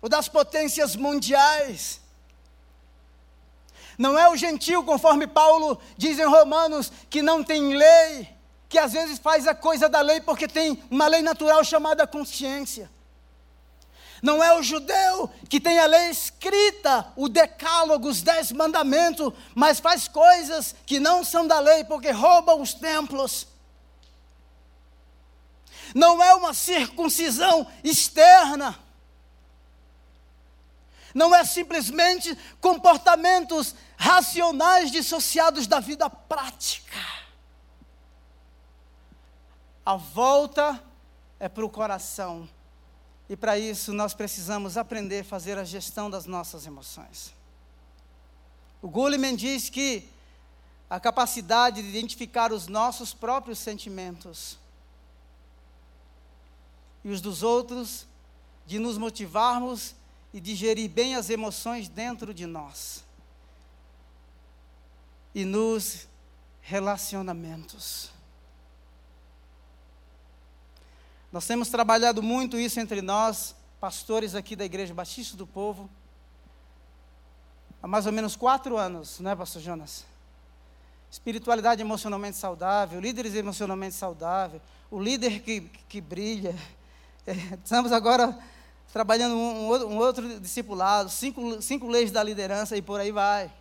[0.00, 2.00] ou das potências mundiais.
[3.96, 8.28] Não é o gentil, conforme Paulo diz em Romanos, que não tem lei,
[8.68, 12.88] que às vezes faz a coisa da lei porque tem uma lei natural chamada consciência.
[14.22, 19.80] Não é o judeu que tem a lei escrita, o decálogo, os dez mandamentos, mas
[19.80, 23.46] faz coisas que não são da lei porque roubam os templos.
[25.94, 28.78] Não é uma circuncisão externa.
[31.14, 36.98] Não é simplesmente comportamentos racionais dissociados da vida prática.
[39.84, 40.82] A volta
[41.40, 42.48] é para o coração
[43.28, 47.32] e para isso nós precisamos aprender a fazer a gestão das nossas emoções.
[48.80, 50.08] O Goleman diz que
[50.88, 54.58] a capacidade de identificar os nossos próprios sentimentos
[57.04, 58.06] e os dos outros,
[58.66, 59.94] de nos motivarmos
[60.32, 63.04] e digerir bem as emoções dentro de nós
[65.34, 66.06] e nos
[66.60, 68.10] relacionamentos.
[71.30, 75.88] Nós temos trabalhado muito isso entre nós, pastores aqui da Igreja Batista do Povo,
[77.82, 80.04] há mais ou menos quatro anos, não é, Pastor Jonas?
[81.10, 86.54] Espiritualidade emocionalmente saudável, líderes emocionalmente saudáveis, o líder que, que brilha.
[87.64, 88.38] Estamos agora
[88.92, 93.52] trabalhando um, um, outro discipulado, cinco, cinco leis da liderança e por aí vai.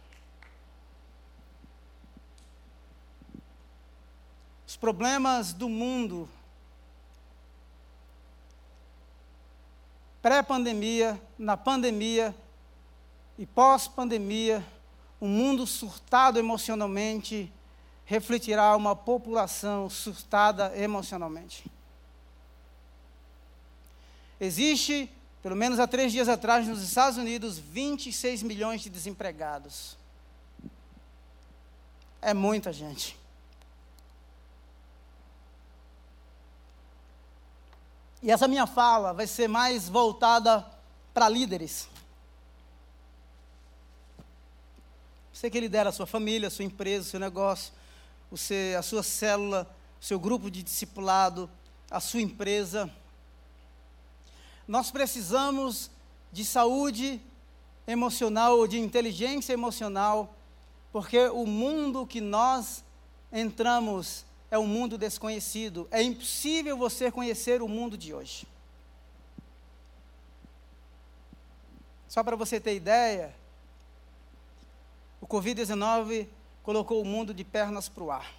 [4.66, 6.30] Os problemas do mundo,
[10.22, 12.36] pré-pandemia, na pandemia
[13.38, 14.66] e pós-pandemia,
[15.22, 17.52] um mundo surtado emocionalmente
[18.06, 21.70] refletirá uma população surtada emocionalmente.
[24.40, 25.12] Existe,
[25.42, 29.98] pelo menos há três dias atrás, nos Estados Unidos, 26 milhões de desempregados.
[32.22, 33.18] É muita gente.
[38.22, 40.66] E essa minha fala vai ser mais voltada
[41.14, 41.88] para líderes.
[45.32, 47.72] Você que lidera a sua família, a sua empresa, o seu negócio,
[48.32, 49.68] você, a sua célula,
[50.02, 51.50] o seu grupo de discipulado,
[51.92, 52.92] a sua empresa.
[54.68, 55.90] Nós precisamos
[56.32, 57.22] de saúde
[57.88, 60.36] emocional de inteligência emocional,
[60.92, 62.84] porque o mundo que nós
[63.32, 65.88] entramos é um mundo desconhecido.
[65.90, 68.46] É impossível você conhecer o mundo de hoje.
[72.10, 73.34] Só para você ter ideia,
[75.22, 76.28] o Covid-19
[76.64, 78.34] colocou o mundo de pernas para o ar.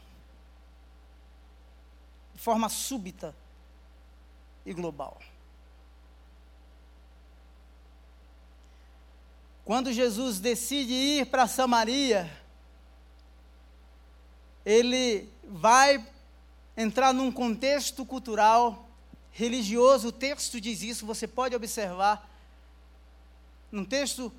[2.34, 3.34] De forma súbita
[4.64, 5.18] e global.
[9.68, 12.34] Quando Jesus decide ir para Samaria,
[14.64, 16.02] ele vai
[16.74, 18.88] entrar num contexto cultural,
[19.30, 22.34] religioso, o texto diz isso, você pode observar.
[23.70, 24.32] Num texto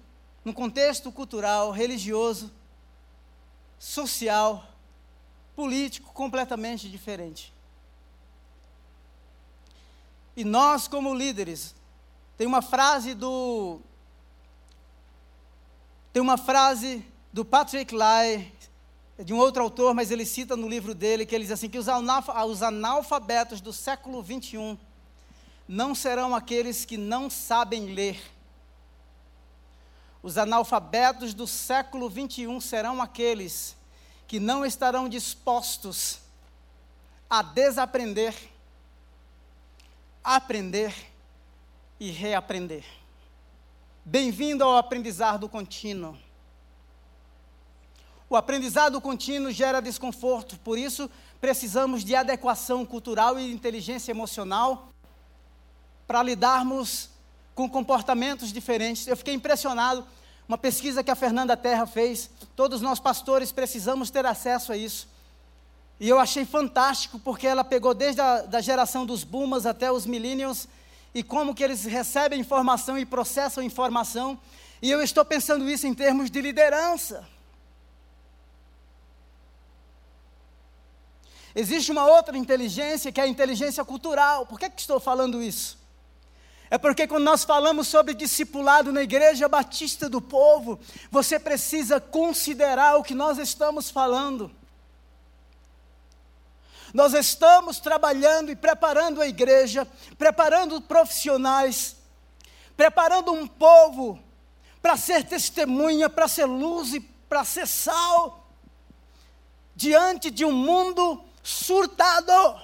[0.43, 2.51] num contexto cultural, religioso,
[3.77, 4.67] social,
[5.55, 7.53] político completamente diferente.
[10.35, 11.75] E nós, como líderes,
[12.35, 13.79] tem uma frase do.
[16.11, 18.51] Tem uma frase do Patrick Lai,
[19.17, 21.77] de um outro autor, mas ele cita no livro dele, que ele diz assim: que
[21.77, 21.87] os,
[22.47, 24.77] os analfabetos do século 21
[25.67, 28.19] não serão aqueles que não sabem ler
[30.21, 33.75] os analfabetos do século 21 serão aqueles
[34.27, 36.19] que não estarão dispostos
[37.29, 38.35] a desaprender,
[40.23, 40.93] aprender
[41.99, 42.83] e reaprender.
[44.05, 46.17] Bem-vindo ao aprendizado contínuo.
[48.29, 51.09] O aprendizado contínuo gera desconforto, por isso
[51.41, 54.89] precisamos de adequação cultural e inteligência emocional
[56.07, 57.09] para lidarmos
[57.53, 59.05] com comportamentos diferentes.
[59.05, 60.05] Eu fiquei impressionado,
[60.47, 65.07] uma pesquisa que a Fernanda Terra fez, todos nós pastores precisamos ter acesso a isso.
[65.99, 70.05] E eu achei fantástico, porque ela pegou desde a da geração dos boomers até os
[70.05, 70.67] millennials,
[71.13, 74.39] e como que eles recebem informação e processam informação.
[74.81, 77.27] E eu estou pensando isso em termos de liderança.
[81.55, 84.45] Existe uma outra inteligência, que é a inteligência cultural.
[84.45, 85.77] Por que, que estou falando isso?
[86.69, 90.79] É porque quando nós falamos sobre discipulado na Igreja Batista do Povo,
[91.09, 94.51] você precisa considerar o que nós estamos falando.
[96.93, 99.87] Nós estamos trabalhando e preparando a igreja,
[100.17, 101.95] preparando profissionais,
[102.75, 104.19] preparando um povo
[104.81, 108.47] para ser testemunha, para ser luz e para ser sal,
[109.75, 112.59] diante de um mundo surtado.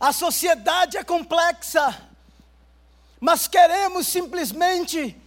[0.00, 2.10] A sociedade é complexa,
[3.20, 5.21] mas queremos simplesmente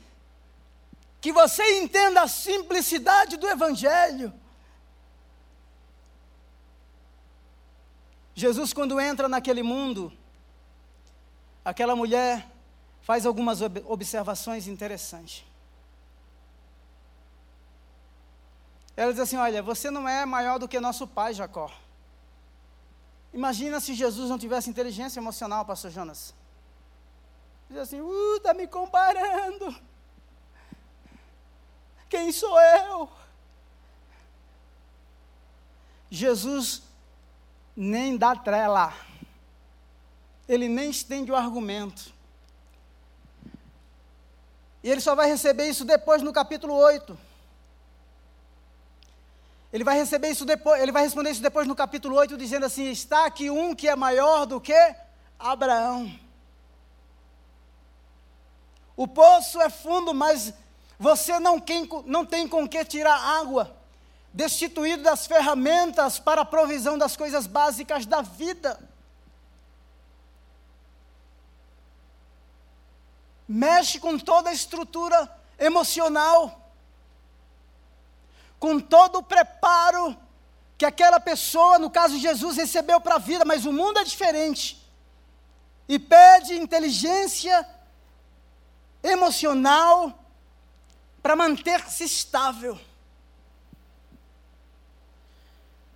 [1.25, 4.31] que você entenda a simplicidade do Evangelho.
[8.35, 10.13] Jesus, quando entra naquele mundo,
[11.71, 12.47] aquela mulher
[13.01, 15.43] faz algumas observações interessantes.
[18.95, 21.71] Ela diz assim: Olha, você não é maior do que nosso pai Jacó.
[23.33, 26.35] Imagina se Jesus não tivesse inteligência emocional, pastor Jonas.
[27.67, 29.75] Diz assim: uh, está me comparando.
[32.09, 33.09] Quem sou eu?
[36.09, 36.83] Jesus
[37.75, 38.93] nem dá trela.
[40.47, 42.13] Ele nem estende o argumento.
[44.83, 47.17] E ele só vai receber isso depois no capítulo 8.
[49.73, 52.91] Ele vai receber isso depois, ele vai responder isso depois no capítulo 8, dizendo assim:
[52.91, 54.95] está aqui um que é maior do que
[55.37, 56.17] Abraão.
[58.95, 60.53] O poço é fundo, mas
[60.99, 61.61] você não,
[62.05, 63.75] não tem com que tirar água,
[64.33, 68.79] destituído das ferramentas para a provisão das coisas básicas da vida.
[73.47, 75.29] Mexe com toda a estrutura
[75.59, 76.71] emocional,
[78.59, 80.17] com todo o preparo
[80.77, 84.83] que aquela pessoa, no caso Jesus, recebeu para a vida, mas o mundo é diferente.
[85.87, 87.67] E pede inteligência
[89.03, 90.24] emocional
[91.25, 92.79] para manter-se estável.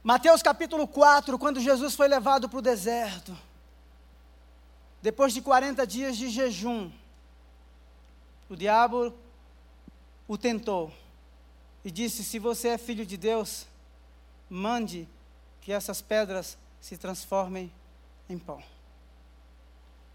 [0.01, 3.37] Mateus capítulo 4, quando Jesus foi levado para o deserto,
[5.03, 6.91] depois de 40 dias de jejum,
[8.49, 9.13] o diabo
[10.27, 10.91] o tentou
[11.85, 13.67] e disse: Se você é filho de Deus,
[14.49, 15.07] mande
[15.61, 17.71] que essas pedras se transformem
[18.27, 18.63] em pão.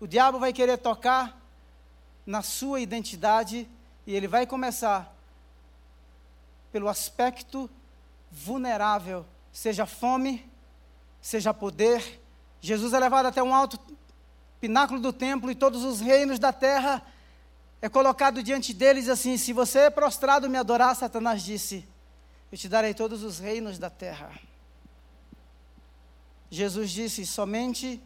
[0.00, 1.40] O diabo vai querer tocar
[2.26, 3.68] na sua identidade
[4.07, 5.14] e ele vai começar
[6.70, 7.70] pelo aspecto
[8.30, 10.50] vulnerável, seja fome,
[11.20, 12.20] seja poder.
[12.61, 13.78] Jesus é levado até um alto
[14.61, 17.02] pináculo do templo e todos os reinos da terra
[17.84, 21.86] é colocado diante deles assim: se você é prostrado me adorar, Satanás disse:
[22.50, 24.32] Eu te darei todos os reinos da terra.
[26.50, 28.02] Jesus disse: Somente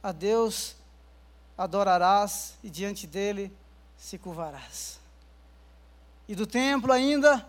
[0.00, 0.76] a Deus
[1.58, 3.52] adorarás e diante dele
[3.96, 5.00] se curvarás.
[6.28, 7.46] E do templo ainda,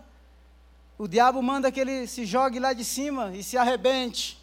[0.97, 4.37] o diabo manda que ele se jogue lá de cima e se arrebente.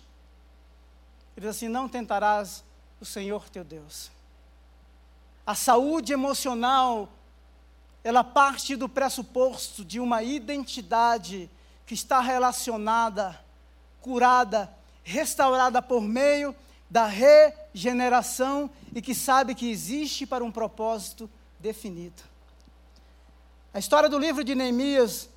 [1.36, 2.64] Ele diz assim: Não tentarás
[3.00, 4.10] o Senhor teu Deus.
[5.46, 7.08] A saúde emocional
[8.04, 11.50] ela parte do pressuposto de uma identidade
[11.86, 13.40] que está relacionada,
[14.02, 14.70] curada,
[15.02, 16.54] restaurada por meio
[16.90, 22.22] da regeneração e que sabe que existe para um propósito definido.
[23.74, 25.28] A história do livro de Neemias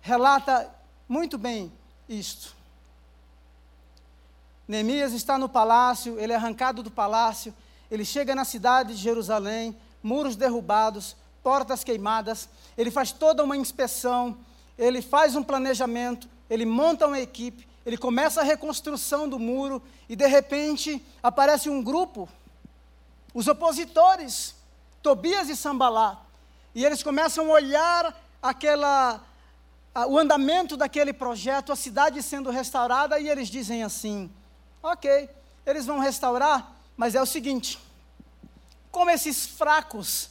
[0.00, 0.68] relata
[1.08, 1.72] muito bem
[2.08, 2.56] isto.
[4.66, 7.54] Neemias está no palácio, ele é arrancado do palácio,
[7.88, 12.48] ele chega na cidade de Jerusalém, muros derrubados, portas queimadas.
[12.76, 14.36] Ele faz toda uma inspeção,
[14.76, 20.16] ele faz um planejamento, ele monta uma equipe, ele começa a reconstrução do muro e
[20.16, 22.28] de repente aparece um grupo,
[23.32, 24.56] os opositores,
[25.00, 26.24] Tobias e Sambalá,
[26.78, 29.20] e eles começam a olhar aquela
[30.06, 34.30] o andamento daquele projeto, a cidade sendo restaurada e eles dizem assim:
[34.80, 35.28] "OK,
[35.66, 37.80] eles vão restaurar, mas é o seguinte,
[38.92, 40.30] como esses fracos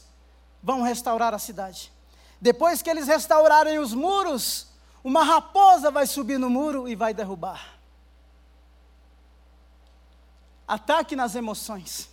[0.62, 1.92] vão restaurar a cidade?
[2.40, 4.68] Depois que eles restaurarem os muros,
[5.04, 7.78] uma raposa vai subir no muro e vai derrubar.
[10.66, 12.08] Ataque nas emoções.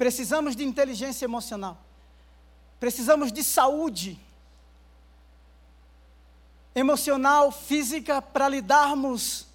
[0.00, 1.76] Precisamos de inteligência emocional.
[2.78, 4.18] Precisamos de saúde
[6.74, 9.46] emocional, física, para lidarmos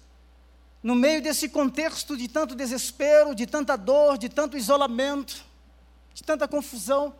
[0.80, 5.44] no meio desse contexto de tanto desespero, de tanta dor, de tanto isolamento,
[6.14, 7.12] de tanta confusão.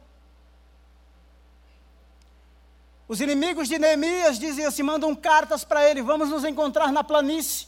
[3.08, 7.66] Os inimigos de Neemias dizem assim: mandam cartas para ele, vamos nos encontrar na planície,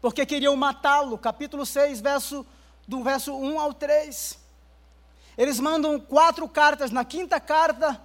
[0.00, 1.18] porque queriam matá-lo.
[1.18, 2.46] Capítulo 6, verso,
[2.88, 4.38] do verso 1 ao 3.
[5.36, 8.00] Eles mandam quatro cartas, na quinta carta,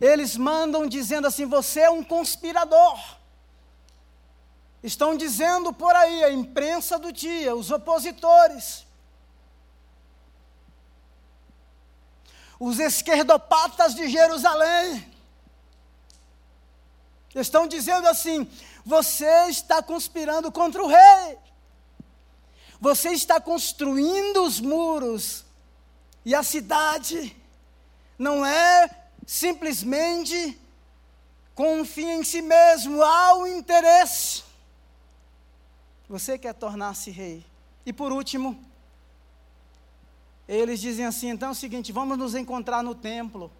[0.00, 2.98] eles mandam dizendo assim: Você é um conspirador.
[4.80, 8.86] Estão dizendo por aí, a imprensa do dia, os opositores,
[12.60, 15.04] os esquerdopatas de Jerusalém,
[17.34, 18.48] estão dizendo assim:
[18.84, 21.38] você está conspirando contra o rei,
[22.80, 25.44] você está construindo os muros,
[26.24, 27.36] e a cidade
[28.18, 28.90] não é
[29.26, 30.58] simplesmente
[31.54, 34.44] com um fim em si mesmo, há um interesse.
[36.08, 37.44] Você quer tornar-se rei.
[37.84, 38.62] E por último,
[40.46, 43.50] eles dizem assim: então é o seguinte, vamos nos encontrar no templo.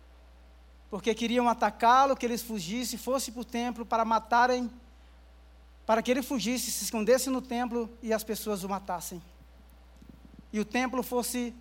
[0.91, 4.71] Porque queriam atacá-lo, que eles fugissem, fosse para o templo para matarem,
[5.89, 9.23] para que ele fugisse, se escondesse no templo e as pessoas o matassem.
[10.53, 11.55] e o templo fosse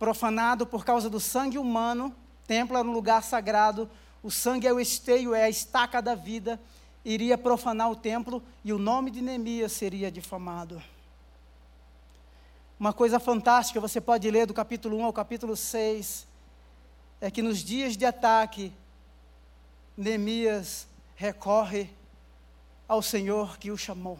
[0.00, 2.12] profanado por causa do sangue humano,
[2.44, 3.88] templo era um lugar sagrado,
[4.20, 6.60] o sangue é o esteio, é a estaca da vida,
[7.04, 10.82] iria profanar o templo e o nome de Neemias seria difamado.
[12.80, 16.26] Uma coisa fantástica, você pode ler do capítulo 1 ao capítulo 6,
[17.20, 18.72] é que nos dias de ataque,
[19.96, 21.95] Neemias recorre
[22.88, 24.18] ao Senhor que o chamou.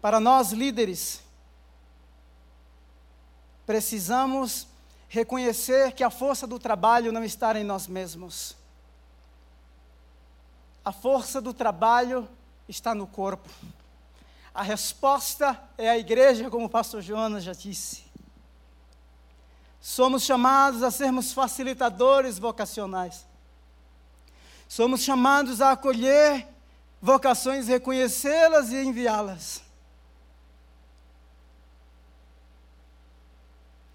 [0.00, 1.22] Para nós líderes,
[3.66, 4.66] precisamos
[5.08, 8.56] reconhecer que a força do trabalho não está em nós mesmos.
[10.84, 12.28] A força do trabalho
[12.68, 13.48] está no corpo.
[14.54, 18.04] A resposta é a igreja, como o pastor Jonas já disse.
[19.80, 23.26] Somos chamados a sermos facilitadores vocacionais.
[24.68, 26.46] Somos chamados a acolher
[27.00, 29.62] vocações, reconhecê-las e enviá-las.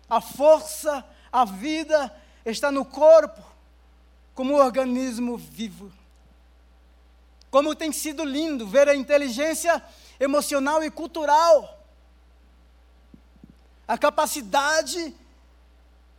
[0.09, 2.11] A força, a vida
[2.43, 3.41] está no corpo,
[4.33, 5.91] como um organismo vivo.
[7.51, 9.81] Como tem sido lindo ver a inteligência
[10.19, 11.79] emocional e cultural,
[13.87, 15.15] a capacidade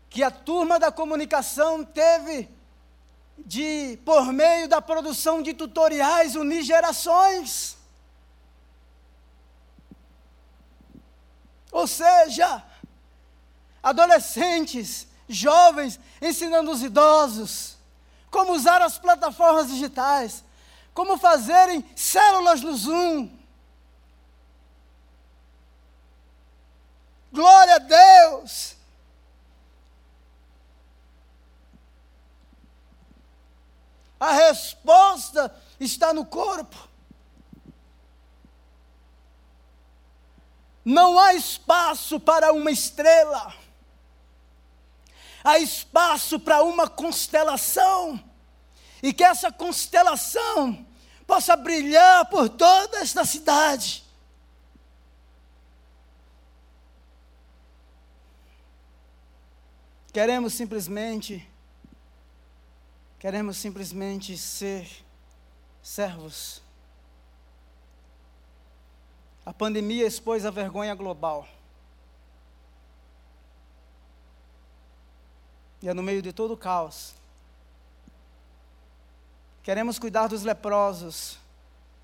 [0.08, 2.48] que a turma da comunicação teve
[3.38, 7.76] de, por meio da produção de tutoriais, unir gerações.
[11.70, 12.62] Ou seja,
[13.82, 17.74] adolescentes, jovens, ensinando os idosos
[18.34, 20.42] como usar as plataformas digitais,
[20.92, 23.30] como fazerem células no Zoom.
[27.32, 28.73] Glória a Deus!
[34.18, 36.88] A resposta está no corpo.
[40.84, 43.54] Não há espaço para uma estrela
[45.44, 48.18] há espaço para uma constelação,
[49.02, 50.86] e que essa constelação
[51.26, 54.02] possa brilhar por toda esta cidade.
[60.10, 61.46] Queremos simplesmente,
[63.24, 64.86] queremos simplesmente ser
[65.82, 66.60] servos.
[69.46, 71.48] A pandemia expôs a vergonha global.
[75.80, 77.14] e é no meio de todo o caos.
[79.62, 81.38] Queremos cuidar dos leprosos,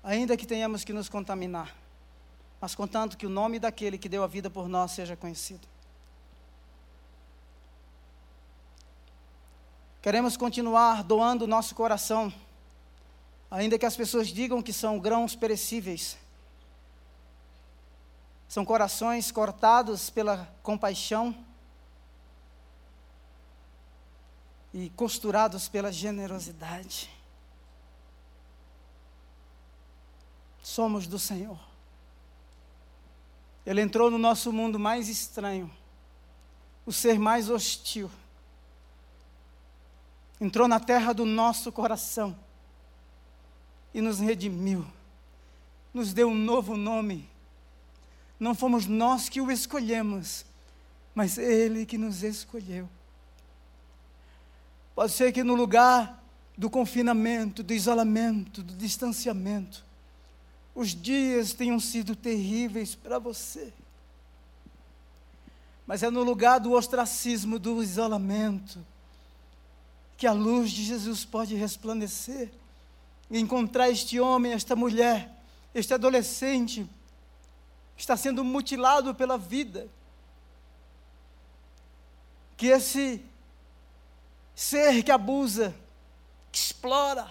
[0.03, 1.75] ainda que tenhamos que nos contaminar,
[2.59, 5.70] mas contanto que o nome daquele que deu a vida por nós seja conhecido.
[10.01, 12.33] Queremos continuar doando o nosso coração,
[13.51, 16.17] ainda que as pessoas digam que são grãos perecíveis.
[18.47, 21.35] São corações cortados pela compaixão
[24.73, 27.07] e costurados pela generosidade.
[30.63, 31.59] Somos do Senhor.
[33.63, 35.71] Ele entrou no nosso mundo mais estranho,
[36.87, 38.09] o ser mais hostil.
[40.41, 42.35] Entrou na terra do nosso coração
[43.93, 44.83] e nos redimiu,
[45.93, 47.29] nos deu um novo nome.
[48.39, 50.43] Não fomos nós que o escolhemos,
[51.13, 52.89] mas Ele que nos escolheu.
[54.95, 56.23] Pode ser que no lugar
[56.57, 59.85] do confinamento, do isolamento, do distanciamento,
[60.73, 63.71] os dias tenham sido terríveis para você.
[65.85, 68.83] Mas é no lugar do ostracismo, do isolamento,
[70.21, 72.51] que a luz de Jesus pode resplandecer
[73.27, 75.31] e encontrar este homem, esta mulher,
[75.73, 76.87] este adolescente
[77.95, 79.89] que está sendo mutilado pela vida.
[82.55, 83.25] Que esse
[84.53, 85.73] ser que abusa,
[86.51, 87.27] que explora,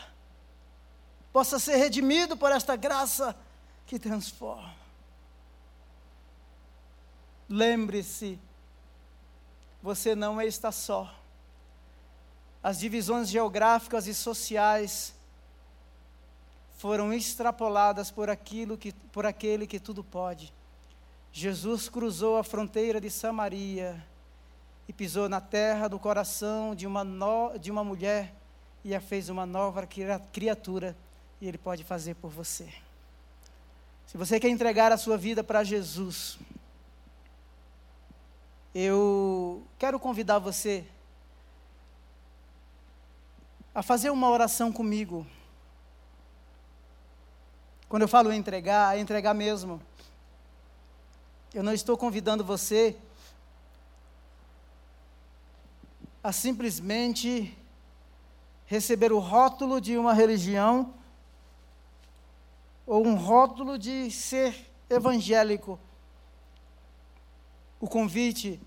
[1.32, 3.36] possa ser redimido por esta graça
[3.86, 4.74] que transforma.
[7.48, 8.36] Lembre-se,
[9.80, 11.19] você não está só.
[12.62, 15.14] As divisões geográficas e sociais
[16.76, 20.52] foram extrapoladas por aquilo que por aquele que tudo pode.
[21.32, 24.02] Jesus cruzou a fronteira de Samaria
[24.88, 28.34] e pisou na terra do coração de uma, no, de uma mulher
[28.84, 29.86] e a fez uma nova
[30.32, 30.96] criatura,
[31.40, 32.68] e Ele pode fazer por você.
[34.06, 36.38] Se você quer entregar a sua vida para Jesus,
[38.74, 40.84] eu quero convidar você
[43.74, 45.26] a fazer uma oração comigo.
[47.88, 49.80] Quando eu falo entregar, é entregar mesmo.
[51.52, 52.96] Eu não estou convidando você
[56.22, 57.56] a simplesmente
[58.66, 60.94] receber o rótulo de uma religião
[62.86, 65.78] ou um rótulo de ser evangélico.
[67.80, 68.60] O convite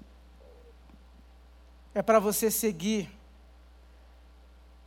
[1.93, 3.09] é para você seguir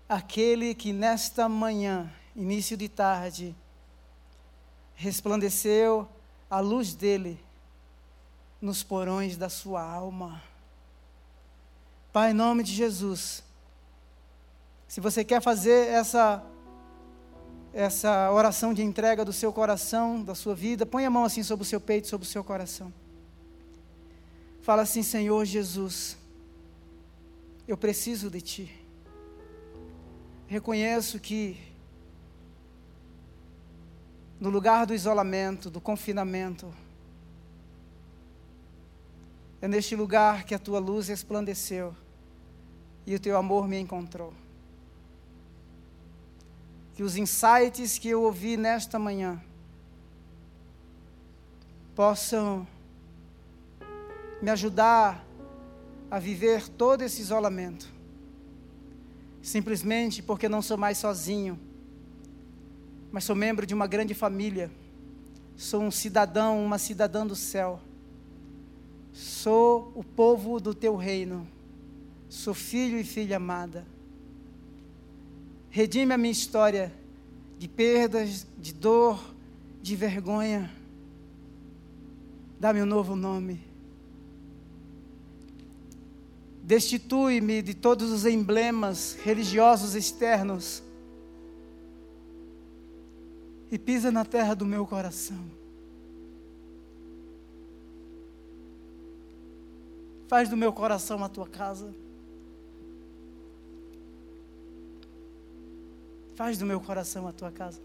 [0.09, 3.55] aquele que nesta manhã, início de tarde,
[4.95, 6.09] resplandeceu
[6.49, 7.39] a luz dele
[8.61, 10.43] nos porões da sua alma.
[12.13, 13.43] Pai, em nome de Jesus,
[14.89, 16.43] se você quer fazer essa
[17.75, 21.63] essa oração de entrega do seu coração, da sua vida, põe a mão assim sobre
[21.63, 22.91] o seu peito, sobre o seu coração.
[24.63, 26.17] Fala assim, Senhor Jesus,
[27.69, 28.86] eu preciso de Ti.
[30.47, 31.59] Reconheço que
[34.39, 36.73] no lugar do isolamento, do confinamento,
[39.61, 41.95] é neste lugar que a tua luz resplandeceu
[43.07, 44.33] e o teu amor me encontrou.
[46.95, 49.43] Que os insights que eu ouvi nesta manhã
[51.95, 52.67] possam
[54.41, 55.25] me ajudar
[56.11, 57.93] a viver todo esse isolamento,
[59.49, 61.59] simplesmente porque não sou mais sozinho,
[63.13, 64.71] mas sou membro de uma grande família,
[65.57, 67.81] sou um cidadão, uma cidadã do céu,
[69.13, 71.47] sou o povo do teu reino
[72.29, 73.87] Sou filho e filha amada.
[75.71, 76.93] Redime a minha história
[77.59, 79.23] de perdas, de dor,
[79.81, 80.71] de vergonha.
[82.59, 83.61] Dá-me um novo nome.
[86.67, 90.83] Destitui-me de todos os emblemas religiosos externos.
[93.71, 95.39] E pisa na terra do meu coração.
[100.27, 101.95] Faz do meu coração a tua casa.
[106.35, 107.81] Faz do meu coração a tua casa.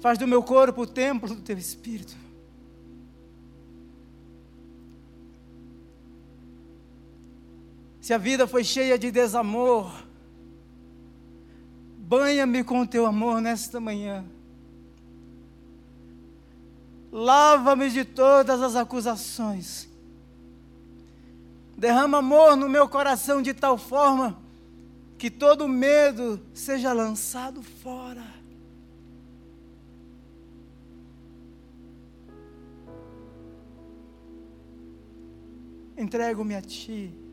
[0.00, 2.16] Faz do meu corpo o templo do teu espírito.
[8.08, 9.92] Se a vida foi cheia de desamor,
[11.98, 14.24] banha-me com teu amor nesta manhã.
[17.12, 19.90] Lava-me de todas as acusações.
[21.76, 24.38] Derrama amor no meu coração de tal forma
[25.18, 28.24] que todo medo seja lançado fora.
[35.94, 37.27] Entrego-me a Ti,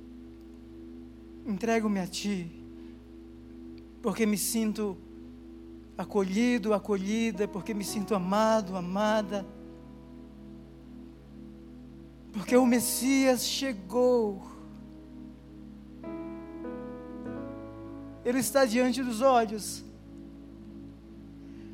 [1.45, 2.51] entrego-me a Ti,
[4.01, 4.97] porque me sinto
[5.97, 9.45] acolhido, acolhida, porque me sinto amado, amada,
[12.33, 14.55] porque o Messias chegou
[18.25, 19.85] Ele está diante dos olhos.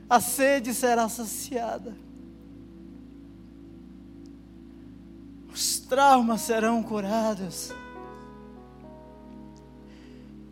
[0.10, 1.96] A sede será saciada.
[5.50, 7.74] Os traumas serão curados.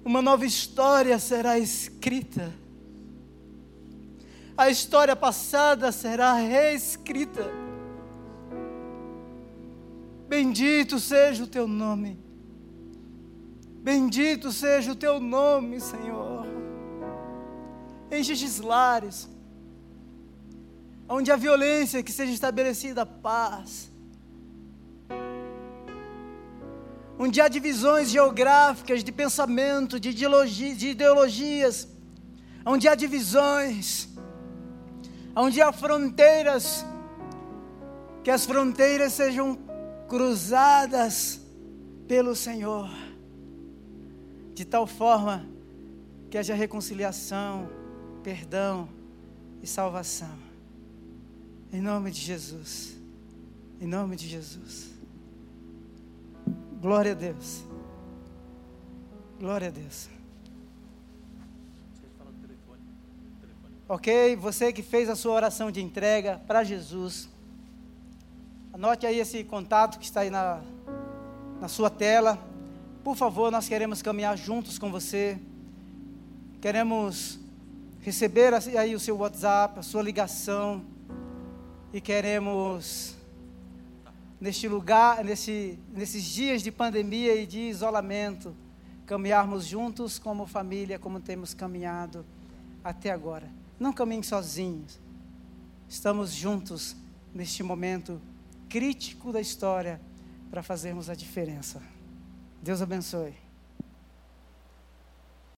[0.04, 2.54] Uma nova história será escrita.
[4.58, 7.50] A história passada será reescrita.
[10.28, 12.20] Bendito seja o teu nome.
[13.82, 16.46] Bendito seja o teu nome, Senhor.
[18.12, 19.30] Enche estes lares,
[21.08, 23.89] onde a violência que seja estabelecida a paz,
[27.22, 31.86] onde há divisões geográficas de pensamento, de, de ideologias,
[32.66, 34.08] onde há divisões,
[35.36, 36.86] onde há fronteiras,
[38.24, 39.60] que as fronteiras sejam
[40.08, 41.42] cruzadas
[42.08, 42.90] pelo Senhor
[44.60, 45.48] de tal forma
[46.30, 47.70] que haja reconciliação,
[48.22, 48.90] perdão
[49.64, 50.38] e salvação.
[51.72, 52.98] Em nome de Jesus.
[53.80, 54.99] Em nome de Jesus.
[56.82, 57.64] Glória a Deus.
[59.38, 60.10] Glória a Deus.
[63.88, 64.36] Ok?
[64.38, 67.28] Você que fez a sua oração de entrega para Jesus,
[68.72, 70.62] anote aí esse contato que está aí na,
[71.60, 72.40] na sua tela.
[73.04, 75.38] Por favor, nós queremos caminhar juntos com você.
[76.62, 77.40] Queremos
[78.02, 80.82] receber aí o seu WhatsApp, a sua ligação.
[81.92, 83.16] E queremos,
[84.40, 88.56] neste lugar, nesse, nesses dias de pandemia e de isolamento,
[89.06, 92.26] caminharmos juntos como família, como temos caminhado
[92.84, 93.52] até agora.
[93.80, 95.00] Não caminhem sozinhos.
[95.88, 96.96] Estamos juntos
[97.34, 98.22] neste momento
[98.70, 100.00] crítico da história
[100.50, 101.82] para fazermos a diferença.
[102.62, 103.49] Deus abençoe.